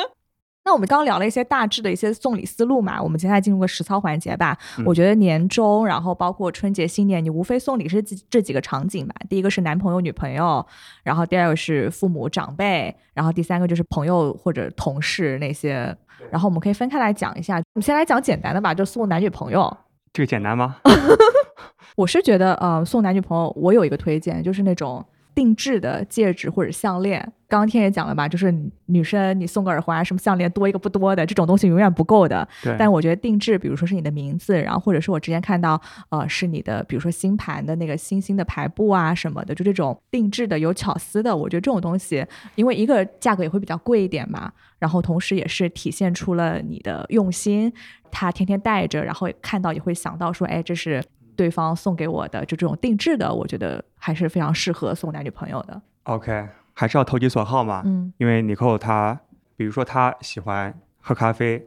[0.66, 4.58] 那我们刚刚聊了一些大致的一些送礼思路嘛，我们接下来进入个实操环节吧。
[4.78, 9.14] 嗯我觉得年终，然后包括春节、新年，你无非送礼是这这几个场景吧。
[9.30, 10.66] 第一个是男朋友、女朋友，
[11.04, 15.96] 然后第二个是父母长辈，然后第三个就是朋友或者同事那些。
[16.32, 17.58] 然后我们可以分开来讲一下。
[17.58, 19.76] 我们先来讲简单的吧，就送男女朋友。
[20.14, 20.78] 这个简单吗？
[21.98, 27.32] 我是觉得，呃，送男女朋友，我有一个推荐，就是那种定制的戒指或者项链。
[27.48, 28.52] 刚刚天也讲了吧，就是
[28.88, 32.48] 女生你送个耳环啊什么项链多一个不多的，这种东西永远不够的。
[32.64, 47.72] 对，但我觉得定制，比如说是你的名字，然后或者是我之前看到，呃，是你的，比如说星盘的那个星星的排布啊什么的，就这种定制的有巧思的，我觉得这种东西，因为一个价格也会比较贵一点嘛，然后同时也是体现出了你的用心，
[48.10, 51.04] 他天天戴着，然后看到也会想到说，哎，这是
[51.36, 55.82] 对方送给我的，就这种定制的，我觉得还是非常适合送男女朋友的。
[56.04, 57.82] OK，还是要投其所好嘛。
[57.86, 59.20] 嗯因为尼寇他，
[59.56, 61.66] 比如说他喜欢喝咖啡，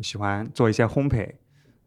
[0.00, 1.34] 喜欢做一些烘焙，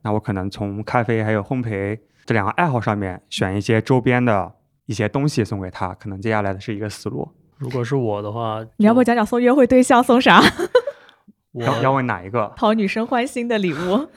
[0.01, 4.53] 那我可能从咖啡还有烘焙这两个爱好上面选一些周边的
[4.85, 7.29] 一些东西送给他，可能接下来的是一个思路。
[7.57, 10.41] 如果是我的话，你要不就讲讲送约会对象送啥，
[11.53, 12.51] 要要我问哪一个？
[12.55, 14.07] 讨女生欢心的礼物？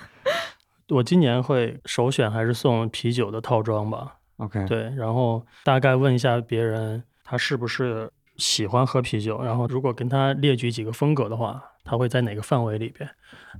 [0.95, 4.17] 我今年会首选还是送啤酒的套装吧。
[4.37, 13.09] OK，对，然后大概问一下别人他是不是喜欢喝啤酒，然后如果跟他列举几个风格的话，他会在哪个范围里边？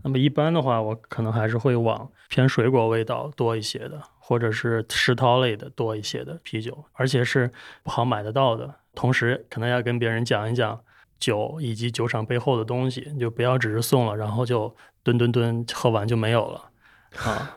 [0.03, 7.51] 那么一般的话，我可能还是会往偏水果味道多一些的，或者是石涛类的多一些的啤酒，而且是
[7.83, 8.73] 不好买得到的。
[8.95, 10.81] 同时，可能要跟别人讲一讲
[11.19, 16.61] 酒以及酒厂背后的东西，就不要只是送了，然后就吨吨吨喝完就没有了
[17.19, 17.57] 啊。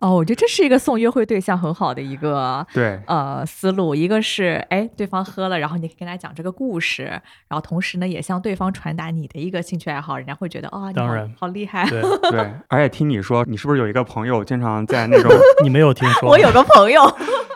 [0.00, 3.94] 哦，我觉得这是一个送约会对象很好的一个对，呃思路。
[3.94, 11.88] 一个是，哎，对方喝了，然后你可以跟他讲这个故事，然后同时呢，也向对方传达你的一个兴趣爱好，人家会觉得啊、当然好厉害。
[11.88, 15.30] 对对， 而且听你说，你是不是有一个朋友经常在那种
[15.62, 16.28] 你没有听说？
[16.30, 17.00] 我有个朋友，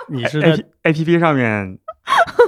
[0.08, 1.76] 你是 A 在 P A P P 上面，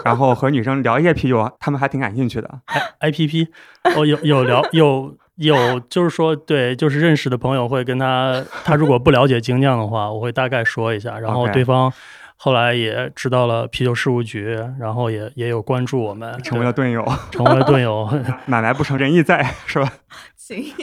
[0.05, 2.61] 然后和女生聊一些啤酒，他们还挺感兴趣的。
[3.01, 3.49] I P P，
[3.97, 11.93] 哦，有有聊有有， 就是说，对，就是认识的朋友会跟他，他如果不了解精酿的话，我会大概说一下，然后对方
[12.37, 18.09] 后来也知道了啤酒事务局，然后也也有关注我们，成为了盾友， 成为了盾友，
[18.47, 19.93] 买卖不成仁义在，是吧，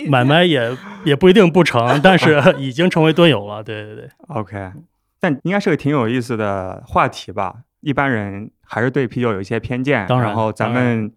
[0.10, 4.72] 买卖也也不一定不成，但是 已经成为盾友了，对对对，？OK，
[5.20, 7.56] 但应该是个挺有意思的话题吧。
[7.82, 11.12] 一般人还是对啤酒有一些偏见，当然然后咱们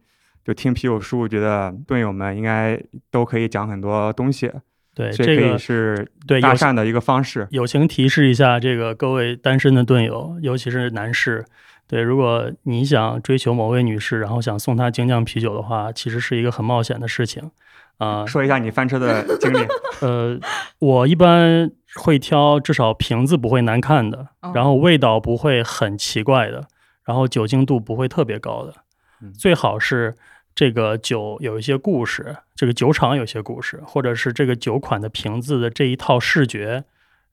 [0.48, 4.50] 就听啤酒事务局的队友们应该都可以讲很多东西，
[4.94, 7.46] 对这个是对有搭讪的一个方式。
[7.50, 11.44] 友情提示一下，这个各位单身的队友，尤其是男士，
[11.87, 17.50] 对，如果你想追求某位女士，然后想送她精酿啤酒的话，其实是一个很冒险的事情
[17.98, 18.24] 啊。
[18.24, 19.58] 说一下你翻车的 经历。
[20.00, 20.40] 呃，
[20.78, 26.66] 我一般会挑至少瓶子不会难看的，哦然后味道不会很奇怪的，
[27.04, 28.72] 然后酒精度不会特别高的
[29.20, 30.14] 嗯，最好是
[30.59, 36.83] 这个酒有一些故事，这个酒厂有些故事，或者是这个酒款的瓶子的这一套视觉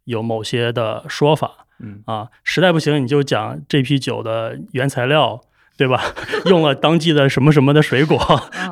[0.04, 2.30] 有某些的说法嗯，啊。
[2.44, 5.42] 实在不行，你就讲这批酒的原材料。
[5.78, 6.02] 对吧？
[6.46, 8.18] 用了当季的什么什么的水果，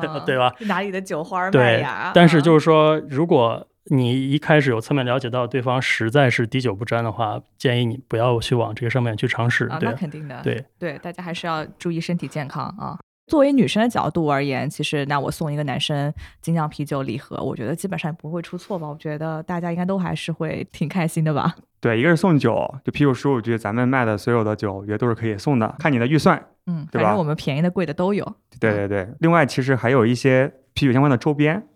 [0.24, 0.54] 对吧？
[0.60, 9.66] 哪里的酒花儿麦对芽？，但是是就是说，如果你一开始有侧面了解到对方实在是滴酒不沾的话，建议你不要去往这个上面去尝试。
[9.66, 12.96] 啊，对那肯定的，对，对，大家还是要注意身体健康啊。
[13.26, 18.86] 作为女生的角度而言，其实那我送一个男生精酿啤酒礼盒，我觉得基本上不会出错吧？
[18.86, 21.54] 我觉得大家应该都还是会挺开心的吧？
[21.80, 26.42] 对，一个是送酒，就啤酒十五局，咱们卖的所有的酒，我觉得都是可以送的，看你的预算。
[26.66, 28.24] 嗯，对吧反正我们便宜的、贵的都有。
[28.60, 31.66] 对对对，另外其实还有一些啤酒相关的周边，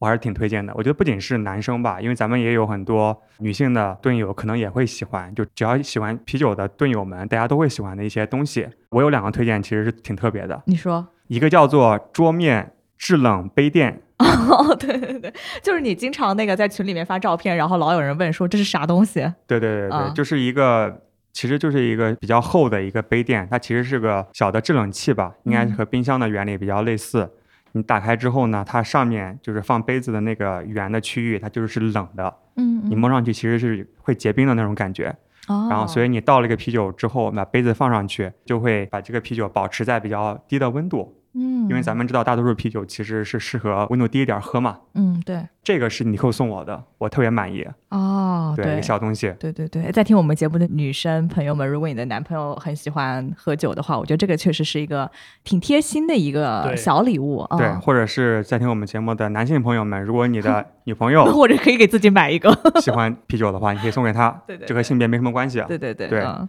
[0.00, 0.72] 我还是挺推荐的。
[0.74, 5.32] 我觉得不仅是男生吧，因为咱们也有很多女性的盾友，可能也会喜欢。
[5.32, 8.66] 就只要喜欢啤酒的盾友们，大家都会喜欢的一些东西。
[8.88, 11.06] 我有两个推荐，其实是挺特别的，你说？
[11.28, 15.32] 一个叫做桌面制冷杯垫， 哦，对对对，
[15.62, 19.20] 就是你经常那个在群里面发照片，然后老有人问说这是啥东西？
[19.46, 21.02] 对对对对，啊就是一个。
[21.32, 27.30] 其实就是一个比较厚的一个杯垫，它其实是个小的制冷器吧，应该是嗯和冰箱的原理比较类似。
[27.72, 35.14] 你打开之后呢，它上面就是放杯子的那个圆的区域，它就是冷的，嗯，你摸上去其实是会结冰的那种感觉。
[35.48, 41.16] 哦，然后，所以你倒了一个啤酒之后，把杯子放上去，就会把这个啤酒保持在比较低的温度。
[41.32, 44.78] 嗯，因为咱们知道大多数啤酒其实是适合温度低一点喝嘛。
[44.94, 47.64] 嗯对这个是尼寇送我的，我特别满意。
[47.90, 49.32] 哦对，一个小东西。
[49.38, 55.08] 对对对，在听我们节目的女生朋友们，如果你的男朋友很喜欢喝酒的话，我觉得这个确实是一个
[55.44, 57.56] 挺贴心的一个小礼物啊。
[57.56, 62.50] 对，或者是在听我们节目的男性朋友们，如果你的 女朋友 或者可以给自己买一个。
[62.80, 64.30] 喜欢啤酒的话，你可以送给他。
[64.48, 65.66] 对对这和性别没什么关系啊。
[65.68, 66.48] 对对对对嗯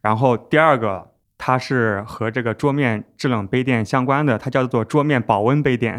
[0.00, 1.11] 然后第二个，
[1.44, 5.98] 它是和这个桌面制冷杯垫相关的，它叫做桌面保温杯垫，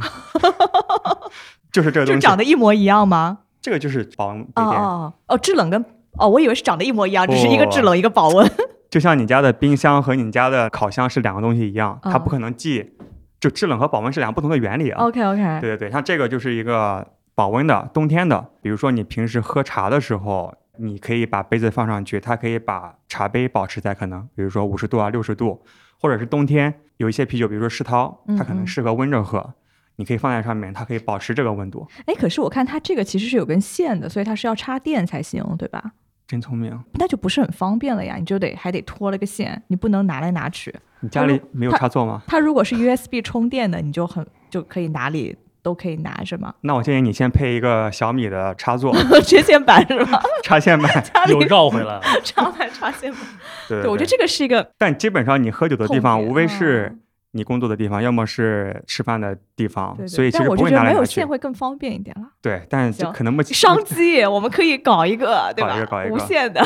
[1.69, 2.21] 就是这个东西。
[2.21, 3.39] 就长得一模一样吗？
[3.62, 4.82] 这个就是保温杯哦垫。
[4.82, 8.49] 哦哦，制冷跟哦，我以为是长得一模一样，只是一个制冷，一个保温。
[8.89, 12.93] 就像你家的冰箱和你家的烤箱是两个东西一样，它哦不可能既
[13.41, 15.03] 就制冷和保温是两个不同的原理啊。
[15.03, 25.63] OK OK，对对对，像这个就是一个保温的冬天的，比如说你平时喝茶的时候，你可以把杯子放上去，它可以把茶杯保持在可能比如说五十度啊六十度，
[25.99, 29.53] 或者是冬天有一些啤酒，比如说世涛，它可能适合温着喝。
[29.95, 35.91] 你可以放在上面，它可以保持这个温度，哎，可是我看它这个其实是有根线的，所以它是要插电才行，对吧？
[36.25, 36.75] 真聪明。
[36.93, 40.73] 那就不是很方便了呀，你就得还得拖了个线，你不能拿来拿去。
[41.01, 42.23] 你家里没有插座吗？
[42.25, 50.19] 它如果是 USB 充电的，你就很就可以哪里都可以拿是吗，那我建议你先配一个小米的插座， 接线板是吗？
[50.43, 51.04] 插线板。
[51.30, 52.02] 又绕回来了。
[52.23, 53.21] 插板插线板。
[53.69, 56.99] 对对，我觉得这个是一个但基本上你喝酒的地方，无非是嗯
[57.32, 61.28] 你工作的地方，要么是吃饭的地方，对对所以其实不但我觉得会拿来拿去没有线。
[61.28, 62.28] 会更方便一点了。
[62.41, 65.69] 对，但是可能目前商机，我们可以搞一个，对吧？
[65.69, 66.62] 搞一个搞一个无线的，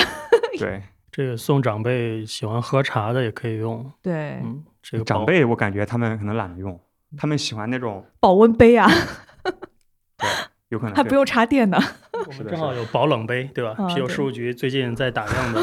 [0.58, 0.82] 对
[1.12, 6.78] 这个送长辈喜欢喝茶的也可以用，对，嗯，这个长辈，我感觉他们可能懒得用，
[7.18, 8.88] 他们喜欢那种，保温杯啊，
[10.18, 10.28] 对，
[10.70, 11.78] 有可能还不用插电呢。
[12.14, 13.76] 我是的是的们正好有保冷杯，对吧？
[13.78, 15.62] 啊啤酒对事务局最近在打样的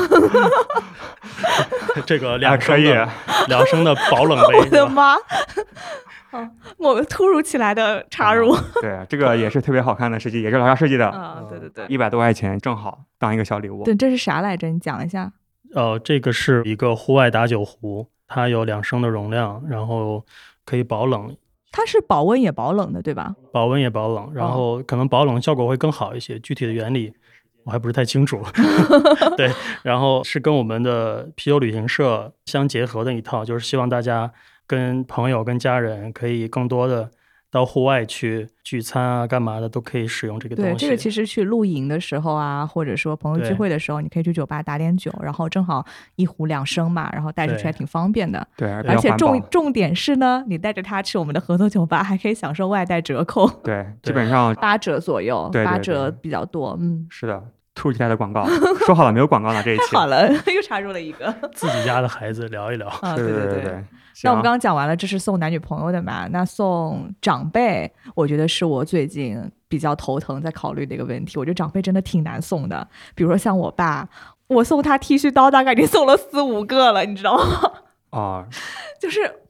[2.06, 3.08] 这个啊，两可以，升的
[3.48, 4.64] 两升的保冷杯， 我？
[4.66, 5.14] 的妈！
[6.30, 13.84] 啊，我们突如其来的插入对，这个也是特别好看的设计，也是老夏设计的，啊，对对对，一百多块钱正好当一个小礼物。
[13.84, 14.68] 对，这是啥来着？
[14.68, 15.32] 你讲一下。
[15.74, 20.24] 呃，这个是一个户外打酒壶，它有两升的容量，然后
[20.64, 21.36] 可以保冷，
[21.76, 23.34] 它是保温也保冷的，对吧？
[23.50, 26.38] 保温也保冷，然后可能保冷效果会更好一些。
[26.38, 27.12] 具体的原理
[27.64, 28.40] 我还不是太清楚。
[29.36, 29.50] 对，
[29.82, 34.32] 然后是跟我们的啤酒旅行社相结合的一套，就是希望大家
[34.68, 37.10] 跟朋友、跟家人可以更多的
[37.54, 45.86] 到户外去聚餐啊、干嘛的，都可以使用这个东对，这个其实去露营的时候啊，或者说朋友聚会的时候，你可以去酒吧打点酒，然后正好
[46.16, 48.44] 一壶两升嘛，然后带着去对还挺方便的。
[48.56, 49.08] 对，而且。
[49.16, 56.76] 重重点是呢，你带着它去我们的合作酒吧，还可以享受外带折扣，对， 基本上八折左右，八折比较多。
[56.80, 57.40] 嗯，是的。
[57.74, 58.46] 突如其来的广告，
[58.86, 59.62] 说好了没有广告呢？
[59.62, 62.88] 这一期好了，又插入了一个自己家的孩子聊一聊。
[62.88, 63.84] 啊，对对对对。
[64.22, 66.28] 那我们刚刚讲完了，这是送男女朋友的嘛？
[66.28, 71.36] 那送长辈，我觉得是我最近比较头疼在考虑的一个问题。
[71.36, 74.08] 我觉得长辈真的挺难送的，比如说像我爸，
[74.46, 77.72] 我送他剃须刀，大概已经送了四五个了，你知道吗？
[78.10, 78.46] 啊，
[79.00, 79.40] 就是，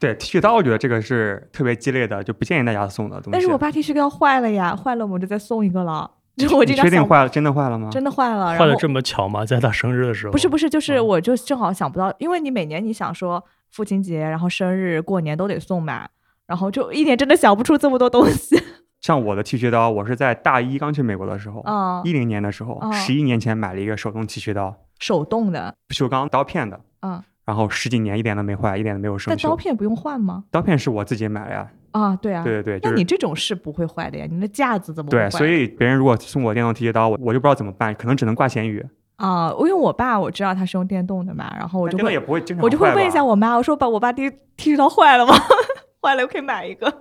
[0.00, 3.30] 对剃须刀，我觉得这个是特别鸡肋的，就不建议大家送的东西。
[3.30, 6.10] 但是我爸剃须刀坏了呀，坏了我们就再送一个了。
[6.46, 7.28] 就我这张，确定坏了？
[7.28, 7.88] 真的坏了吗？
[7.90, 9.44] 真的坏了，然后坏的这么巧吗？
[9.44, 10.32] 在他生日的时候？
[10.32, 16.08] 不是不是，就是嗯我就正好想不到，因为你每年你想说父亲节，然后生日、过年都得送嘛，
[16.46, 18.56] 然后就一年真的想不出这么多东西。
[19.00, 29.36] 像我的剃须刀，我是在大一刚去美国的时候，啊、一零年的时候哦，十一年前买了一个手动剃须刀，手动的，不锈钢刀片的，嗯，然后十几年一点都没坏，一点都没有生锈。
[29.36, 30.42] 但刀片不用换吗？
[30.50, 35.30] 刀片是我自己买的呀，啊，对啊，对对对，就是那你这种是不会坏的呀，你那架子怎么会对，坏？
[35.30, 38.84] 所以别人如果送我电动剃须刀，我我就不知道怎么办，可能只能挂咸鱼。
[39.16, 45.34] 啊，因为我爸我知道他是用电动的嘛，然后我就也不会经常我就会问一下我妈，我说把我爸剃剃须刀坏了吗？
[46.00, 46.92] 坏了，我可以买一个，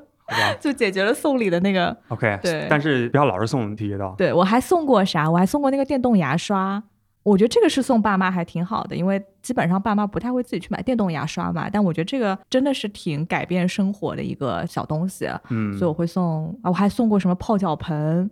[0.59, 1.95] 就解决了送礼的那个。
[2.07, 4.15] ？OK，对但是不要老是送剃须刀。
[4.17, 5.29] 对我还送过啥？
[5.29, 6.81] 我还送过那个电动牙刷。
[7.27, 11.69] 我觉得这个是送爸妈还挺好的，因为基本上爸妈不太会自己去买电动牙刷嘛。
[11.69, 18.29] 但我觉得这个真的是挺改变生活的一个小东西，嗯，所以我会送啊，我还送过什么泡脚盆，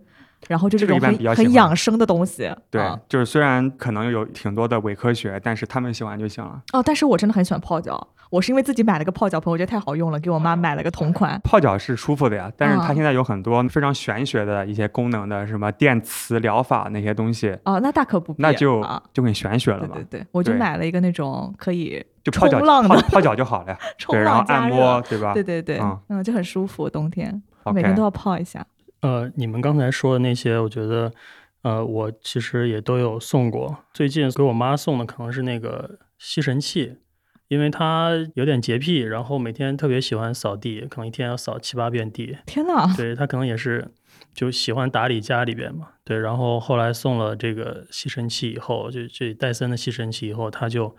[0.48, 2.50] 然后就这个一般种很比较很养生的东西。
[2.70, 6.62] 对啊，就是虽然可能有挺多的伪科学，但是他们喜欢就行了。
[6.72, 11.40] 哦，但是我真的很喜欢泡脚，我是因为自己买了个泡脚盆，我觉得太好用了，给我妈买了个同款。
[11.44, 20.20] 泡脚是舒服的呀，但是它嗯现在有很多非常玄学的一些功能的，什么电磁疗法那些东西，哦，那大可不必，那就啊，就很玄学了嘛对对。
[20.20, 25.32] 对，我就买了一个那种可以就泡脚浪的泡泡脚就好了呀， 冲对，然后浪按摩，，对吧？
[25.32, 28.64] 对对对，嗯嗯，就很舒服，冬天每天都要泡一下。
[29.02, 31.12] 呃，你们刚才说的那些，我觉得，
[31.62, 33.76] 呃，我其实也都有送过。
[33.92, 36.96] 最近给我妈送的可能是那个吸尘器，
[37.48, 42.36] 因为他有点洁癖，然后每天特别喜欢扫地，可能一天要扫七八遍地。
[42.46, 43.88] 天哪，对他可能也是
[44.34, 45.88] 就喜欢打理家里边嘛。
[46.04, 50.96] 对，然后后来送了这个吸尘器以后，就这戴森的吸尘器以后，他就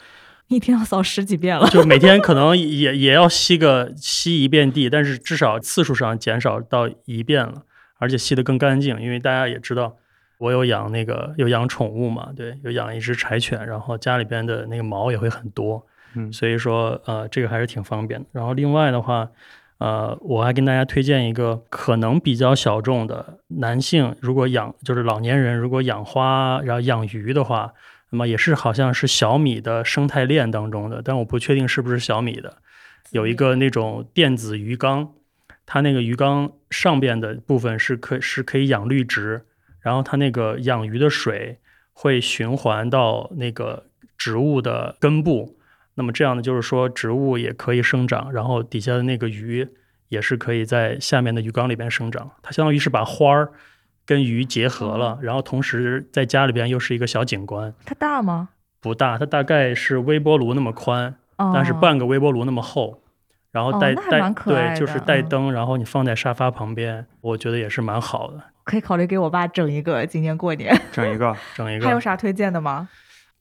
[0.48, 1.68] 一天要扫十几遍了。
[1.70, 7.64] 就每天可能也也要吸个吸一遍地，但是至少次数上减少到一遍了，
[8.00, 9.02] 而且吸得更干净。
[9.02, 9.98] 因为大家也知道，
[10.38, 15.86] 我有养那个有养宠物嘛，对，有养一只柴犬，然后家里边的那个毛也会很多，
[16.16, 18.28] 嗯所以说呃这个还是挺方便的。
[18.32, 19.30] 然后另外的话。
[19.80, 27.72] 呃，我还跟大家推荐一个可能比较小众的男性，如果养就是老年人如果养花然后养鱼的话，
[28.10, 32.58] 那么也是好像是小米的生态链当中的，但我不确定是不是小米的。
[33.12, 35.12] 有一个那种电子鱼缸，
[35.68, 39.46] 它那个鱼缸上边的部分是可是可以养绿植，
[39.80, 41.60] 然后它那个养鱼的水
[41.94, 43.86] 会循环到那个
[44.18, 45.56] 植物的根部。
[45.98, 49.68] 那么这样呢，就是说植物也可以生长，然后底下的那个鱼
[50.10, 52.30] 也是可以在下面的鱼缸里边生长。
[52.44, 53.52] 它相当于是把花儿
[54.06, 57.74] 跟鱼结合了，然后同时在家里边又是一个小景观。
[57.84, 58.50] 它大吗？
[58.80, 63.02] 不大，它大概是微波炉那么宽，但是半个微波炉那么厚。
[63.52, 68.40] 然后带带对，就是带灯，然后你放在沙发旁边，我觉得也是蛮好的。
[68.64, 71.86] 可以考虑给我爸整一个，今年过年整一个，整一 个。
[71.86, 72.88] 还有啥推荐的吗？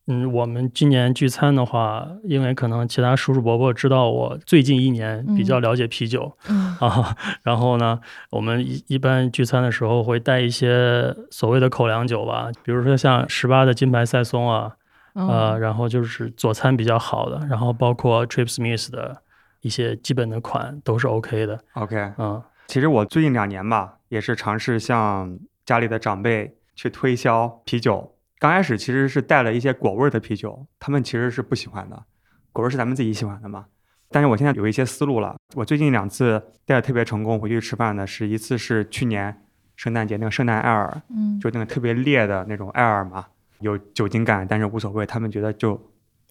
[0.08, 6.36] 嗯，我们今年聚餐的话，因为可能其他叔叔伯伯知道我最近一年比较了解啤酒
[6.78, 7.98] 啊，然后呢，
[8.30, 14.76] 我们一一般聚餐的时候会带一些所谓的口粮酒吧，比如说像十八的金牌赛松啊，
[15.14, 19.22] 呃，然后就是佐餐比较好的，然后包括 Trip Smith 的
[19.62, 21.58] 一些基本的款都是 OK 的。
[21.74, 28.12] OK，嗯，其实我最近两年吧，也是尝试向家里的长辈去推销啤酒。
[28.38, 32.04] 刚开始其实是带了一些果味的啤酒，他们其实是不喜欢的。
[32.52, 33.66] 果味是咱们自己喜欢的嘛。
[34.10, 35.34] 但是我现在有一些思路了。
[35.54, 39.42] 我最近两次带的特别成功回去吃饭的是一次是去年
[39.74, 43.26] 圣诞节那个圣诞艾尔，嗯，就那个特别烈的那种艾尔嘛，
[43.60, 45.04] 有酒精感，但是无所谓。
[45.04, 45.78] 他们觉得就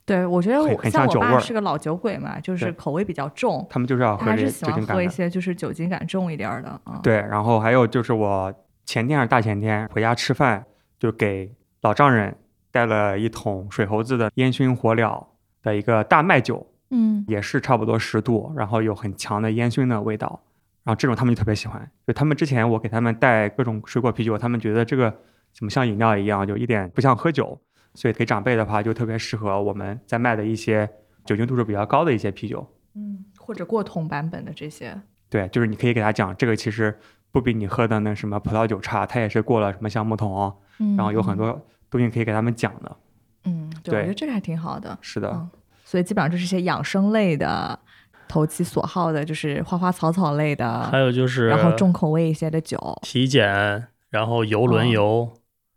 [0.05, 5.09] 对我觉得我像我爸是个老酒鬼嘛，就是口味比较重，他们就是要喝这还是喜欢喝一。
[5.09, 6.99] 些就是酒精感重一点的啊。
[7.03, 8.53] 对，然后还有就是我
[8.85, 10.65] 前天还是大前天回家吃饭，
[10.97, 11.53] 就给
[11.85, 12.35] 老丈人
[12.71, 15.23] 带了一桶水猴子的烟熏火燎
[15.61, 20.41] 的一个大麦酒，嗯也是差不多十度，然后有很强的烟熏的味道，
[20.83, 21.87] 然后这种他们就特别喜欢。
[22.07, 25.15] 就他们之前我给他们带各种水果啤酒，他们觉得这个
[25.53, 27.61] 怎么像饮料一样，就一点不像喝酒。
[27.93, 30.89] 所以给长辈的话，就特别适合我们在卖的一些
[31.23, 32.67] 酒精度数比较高的一些啤酒。
[32.95, 36.97] 嗯，或者过桶版本的这些，对，就是你可以给他讲，这个其实
[37.31, 41.65] 不比你喝的那什么葡萄酒差，它也是过了什么橡木桶，嗯，然后有很多
[41.97, 42.97] 东西可以给他们讲的。
[43.45, 44.97] 嗯，对，对我觉得这个还挺好的。
[45.01, 45.49] 是的，嗯
[45.83, 47.79] 所以基本上就是一些养生类的、
[48.27, 55.33] 投其所好的，就是花花草草类的，还有就是然后重口味一些的酒，体检，然后游轮哦游，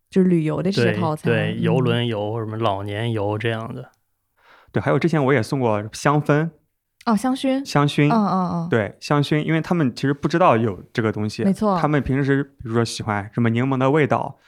[0.09, 1.31] 就是旅游的这些对套餐。
[1.31, 3.91] 对，嗯游轮游什么老年游这样的。
[4.71, 6.49] 对，还有之前我也送过香氛、
[7.05, 8.11] 哦，香薰，香薰。
[8.11, 14.39] 嗯嗯嗯，对香薰，因为他们其实不知道有这个东西，没错他们平时比如说喜欢什么柠檬的味道，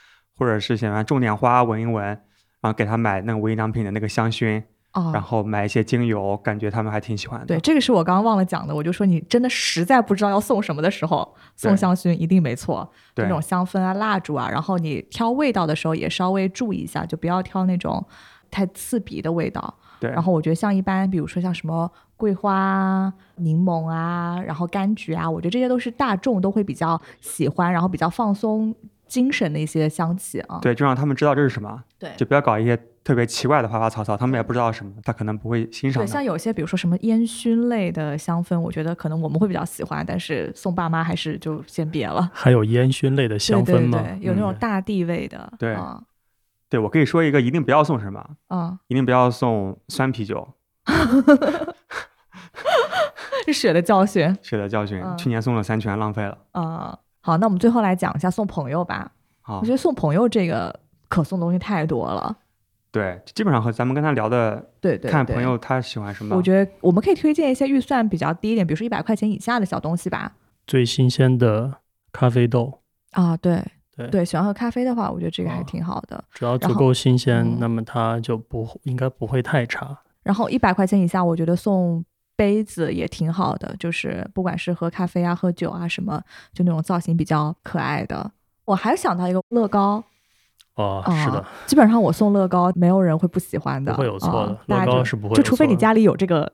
[0.42, 2.18] 或者是喜欢种点花闻一闻，然
[2.62, 4.60] 后给他买那个无印良品的那个香薰，
[4.92, 7.46] 哦，然后买一些精油，感觉他们还挺喜欢的。
[7.46, 18.04] 对，这个是我刚刚忘了讲的，我就说你真的实在不知道要送什么的时候，送香薰一定没错，对那种香氛啊、蜡烛啊，然后你挑味道的时候也稍微注意一下，就不要挑那种
[18.50, 19.72] 太刺鼻的味道。
[20.00, 28.74] 对，然后我觉得像一般，比如说像什么桂花啊、柠檬啊，然后柑橘啊，我觉得这些都是大众都会比较喜欢，然后比较放松
[29.12, 30.58] 精神的一些香气啊。
[30.62, 42.30] 对，就让他们知道这是什么，对就不要搞一些特别奇怪的花花草草，他们也不知道什么，他可能不会欣赏对，像有些比如说什么烟熏类的香氛，我觉得可能我们会比较喜欢，但是送爸妈还是就先别了。
[42.32, 43.98] 还有烟熏类的香氛吗？
[43.98, 45.52] 对对对，有那种大地味的。
[45.58, 46.02] 对啊
[46.70, 50.48] 对我可以说一个，一定不要送什么，啊，一定不要送酸啤酒，
[53.44, 54.98] 是血的教训血的教训。
[55.02, 56.38] 嗯去年送了三全，浪费了。
[56.52, 56.98] 啊。
[57.22, 59.10] 好，那我们最后来讲一下送朋友吧。
[59.40, 62.36] 好我觉，得送朋友这个可送东西太多了。
[62.90, 66.36] 对，基本上和咱们跟他聊的，对对，对看朋友他喜欢什么。
[66.36, 70.32] 我觉得我们可以推荐一些预算比较低一点，比如说一百块钱以下的小东西吧。
[70.66, 71.72] 最新鲜的
[72.12, 72.80] 咖啡豆，
[73.12, 73.64] 啊，对
[73.96, 76.22] 对对，喜欢喝咖啡的话，我觉得这个还哦挺好的。
[76.32, 79.96] 只要足够新鲜，嗯那么它就不应该不会太差。
[80.22, 82.04] 然后一百块钱以下，我觉得送
[82.36, 86.22] 杯子也挺好的，就是不管是喝咖啡啊、喝酒啊什么，
[86.52, 88.30] 就那种造型比较可爱的。
[88.64, 90.02] 我还想到一个乐高，
[90.74, 96.50] 哦，啊是的，基本上我送乐高，没有人会不喜欢的，不会有错的乐高是不会就除非你家里有这个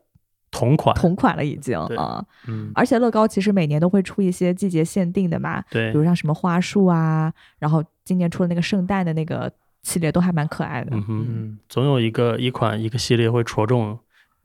[0.50, 2.24] 同款，同款了已经对啊。
[2.46, 9.52] 嗯，而且乐高其实每年都会出一些季节限定的嘛，对比如像什么花束啊，然后今年出了那个圣诞的那个
[9.82, 10.90] 系列，都还蛮可爱的。
[10.92, 13.98] 嗯哼，嗯，总有一个一款一个系列会戳中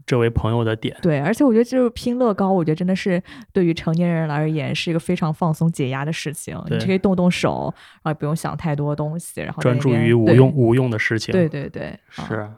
[0.06, 0.97] 这位朋友的点。
[1.01, 6.60] 对，而且我觉得就是拼乐高，我觉得真的是对于成年人而言是一个非常放松解压的事情。
[6.70, 11.32] 你可以动动手，然后也不用想太多东西，然后专注于无用无用的事情。
[11.32, 12.51] 对对对，啊是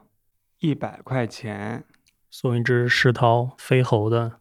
[0.59, 1.83] 一百块钱，
[2.29, 4.33] 送一只石涛飞猴的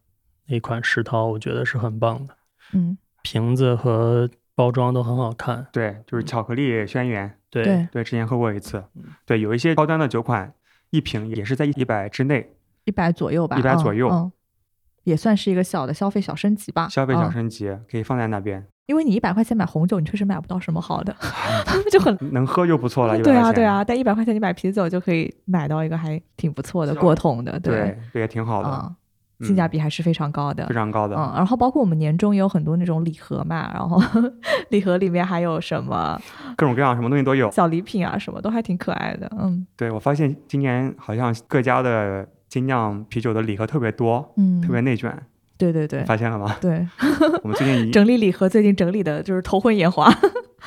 [0.46, 2.36] 那款石涛，我觉得是很棒的。
[2.72, 5.66] 嗯瓶子和包装都很好看。
[5.72, 7.30] 对，就是巧克力轩辕。
[7.50, 9.05] 对对，之前喝过一次嗯。
[9.24, 10.52] 对，有一些高端的酒款，
[10.90, 12.53] 一瓶也是在一百之内，
[12.85, 14.32] 一百左右吧，100嗯左右嗯，
[15.05, 16.89] 也算是一个小的消费小升级吧。
[16.89, 21.14] 消费小嗯升级可以放在那边，因为你一百块钱买红酒，你确实买不到什么好的，
[21.91, 22.16] 就很。
[22.32, 23.18] 能喝就不错了。
[23.22, 28.68] 对啊，对，啊，但一百块钱你买啤酒就可以买到一个还挺不错的过桶的，对，这也挺好的，
[29.41, 30.74] 嗯，性价嗯比还是非常高的非。
[30.74, 31.16] 常高的。
[31.16, 34.01] 嗯，然后包括我们年终也有很多那种礼盒嘛，然后
[34.70, 36.20] 礼盒里面还有什么
[36.57, 37.51] 各种各样什么东西都有。
[37.51, 39.30] 小礼品啊，什么都还挺可爱的。
[39.39, 45.12] 嗯对我发现今年好像各家的精酿啤酒的礼盒特别多，嗯，特别内卷，
[45.59, 46.55] 对对对发现了吗？
[46.62, 46.86] 对，
[47.42, 50.09] 我们最近一整理礼盒最近整理的就是头昏眼花。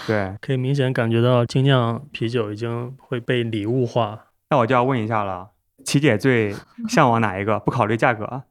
[0.05, 4.19] 对， 可以明显感觉到精酿啤酒已经会被礼物化。
[4.49, 5.51] 那我就要问一下了，
[5.85, 6.53] 琪姐最
[6.89, 7.57] 向往哪一个？
[7.61, 8.43] 不考虑价格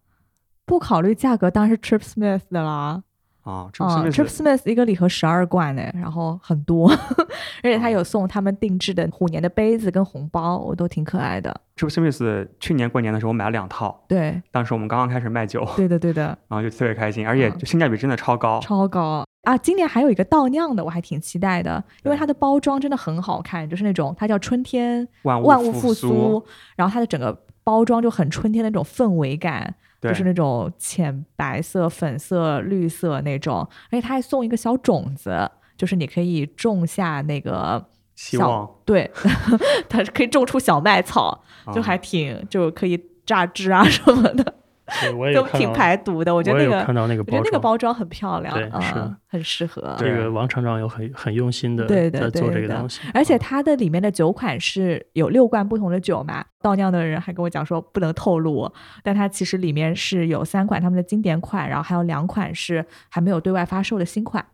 [0.65, 3.03] 不考虑价格，当然是 Trip Smith 的啦。
[3.47, 3.69] 啊？
[3.73, 6.91] 这啊、是 t r i p Smith 一个礼盒十二罐呢，然后很多，
[7.63, 11.55] 而且他有送他们定制的虎年的杯子跟红包，我都挺可爱的。
[11.77, 18.59] Trip Smith 去年过年的时候我买了两套，对，当时我们刚刚开始卖酒，对的，对的，然后就特别开心，而且嗯性价比真的超高。
[18.61, 19.57] 超高啊！
[19.59, 26.45] 今年还有一个倒酿的，我还挺期待的，因为它的包装真的很好看，就是那种它叫春天万万物复复苏，
[26.77, 37.87] 然后它的整个包装就很春天的那种氛围感，对，就是那种浅白色、粉色、绿色那种，而且它还送一个小种子，就是你可以种下那个。
[38.19, 39.11] 小希望对，
[39.91, 41.45] 它可以种出小麦草，
[41.75, 44.55] 就啊还挺就可以榨汁啊什么的，
[45.01, 46.35] 对，我也有都挺看到，排毒的。
[46.35, 47.63] 我觉得那个看到那个包我觉得那个装。
[47.63, 49.97] 包装很漂亮，对是嗯，很适合。
[49.99, 58.73] 这个王厂长有很很用心的在做这个东西，而且它的里面的酒款是有六罐不同的酒嘛，倒酿的人还跟我讲说不能透露，
[59.03, 64.47] 但它其实里面是有三款他们的经典款，然后还有两款是还没有对外发售的新款。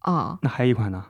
[0.00, 1.04] 啊、那还有一款呢？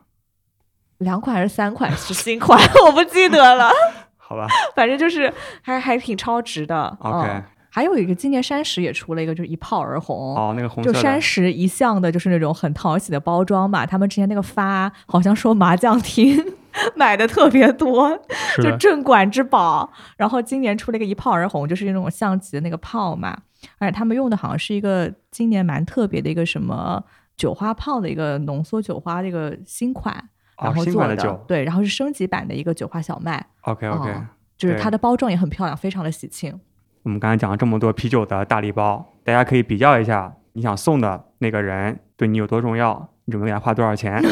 [0.99, 3.71] 两款还是三款是新款， 我不记得了，
[4.17, 6.97] 好吧反正就是还还挺超值的。
[7.01, 10.37] ，OK，嗯还有一个今年山石也出了一个，就是一炮而红。
[10.37, 16.37] 哦，那个红色就，山石一向的就是那种很讨喜的包装嘛，他们之前那个发好像说麻将厅
[16.97, 18.11] 买的特别多，
[18.63, 19.91] 就镇馆之宝。
[20.17, 23.39] 然后今年出了一个一炮而红，就是那种象棋的那个炮嘛，
[23.79, 27.03] 而且他们用的好像是一个今年蛮特别的一个什么
[27.37, 30.13] 酒花炮的一个浓缩酒花的一个新款，
[30.61, 31.45] 然后做的,、款的酒。
[31.47, 34.27] 对，然后是升级版的一个酒花小麦，，OK OK，哦
[34.59, 36.61] 就是它的包装也很漂亮，非常的喜庆。
[37.03, 44.23] 我们刚才讲了这么多啤酒的大礼包，大家可以比较一下，你想送的那个人对你有多重要，你准备给他花多少钱。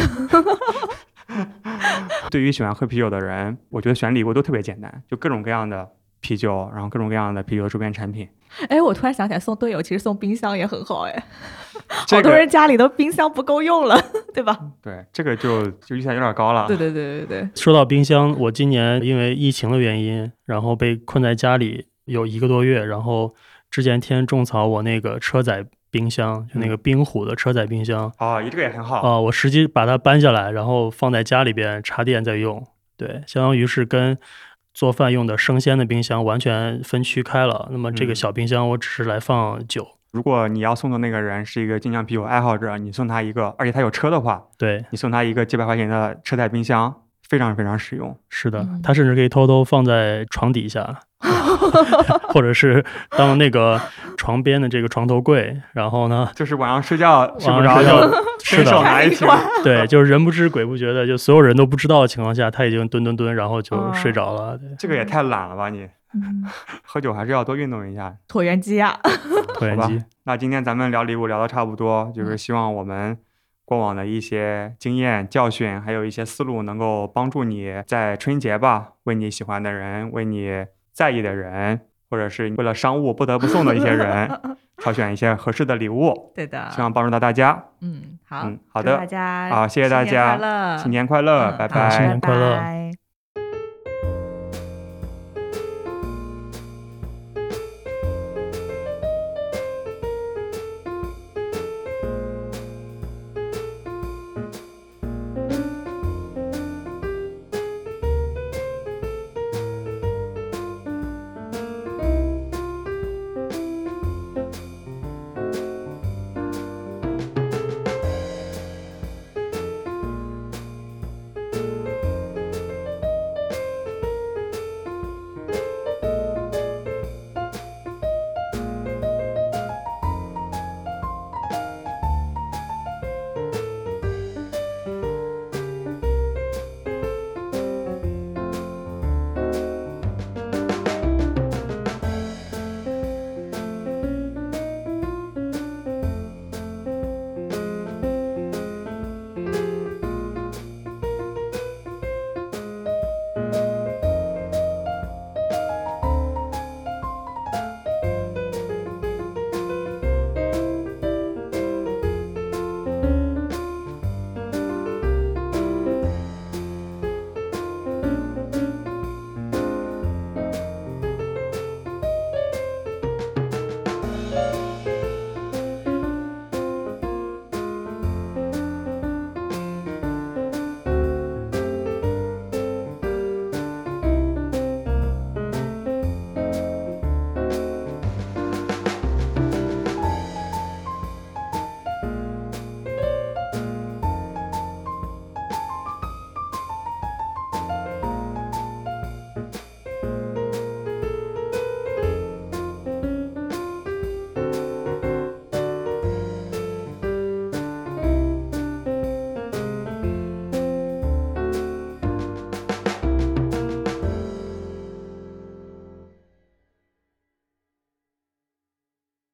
[2.30, 5.88] 对于喜欢喝啤酒的人，我觉得选礼物都特别简单，就各种各样的
[6.20, 8.28] 啤酒，然后各种各样的啤酒周边产品。
[8.68, 11.24] 哎，我突然想起来，送队友其实送冰箱也很好哎，
[12.06, 13.98] 这个好多人家里的冰箱不够用了，
[14.34, 14.58] 对吧？
[14.82, 16.66] 对这个就就预算有点高了。
[16.66, 23.34] 对对对对对，说到冰箱，我今年因为疫情的原因，然后被困在家里有一个多月，然后
[23.70, 29.00] 之前天天种草我那个车载冰箱，就那个冰虎的车载冰箱哦，这个也很好。
[29.00, 34.18] 啊、我实际把它搬下来，然后放在家里边插电再用，对，相当于是跟
[34.74, 37.68] 做饭用的生鲜的冰箱完全分区开了。
[37.70, 46.94] 那么这个嗯小冰箱我只是来放酒，如果你要送的那个人是一个精酿啤酒爱好者，你送他一个，而且他有车的话，对，你送他一个几百块钱的车载冰箱，
[47.28, 48.16] 非常非常实用。
[48.28, 51.00] 是的他，甚至可以偷偷放在床底下，
[52.28, 53.80] 或者是当那个
[54.16, 57.88] 床边的这个床头柜，然后呢，就是晚上睡觉睡不着就
[58.42, 59.26] 是伸手拿一瓶。
[59.62, 64.56] 对，就是人不知鬼不觉的，就所有人都不知道的情况下，他已经蹲蹲蹲，然后就哦睡着了。
[64.56, 65.88] 对，这个也太懒了吧你！
[66.14, 66.42] 嗯，
[66.82, 68.16] 喝酒还是要多运动一下。
[68.28, 68.98] 椭圆机啊，
[69.58, 73.18] 椭圆机，那今天咱们聊礼物聊的差不多，就是嗯希望我们
[73.66, 80.64] 过往的一些经验教训，还有一些思路，能够帮助你在春节吧，为你喜欢的人，为你
[80.98, 81.80] 在意的人，
[82.10, 84.28] 或者是为了商务不得不送的一些人，
[84.82, 87.62] 挑选一些合适的礼物， 对的，希望帮助到大家。
[87.82, 92.18] 嗯，好，嗯好的大家好谢谢大新年家快乐新年快乐，拜拜好新年。
[92.18, 93.07] 快乐拜拜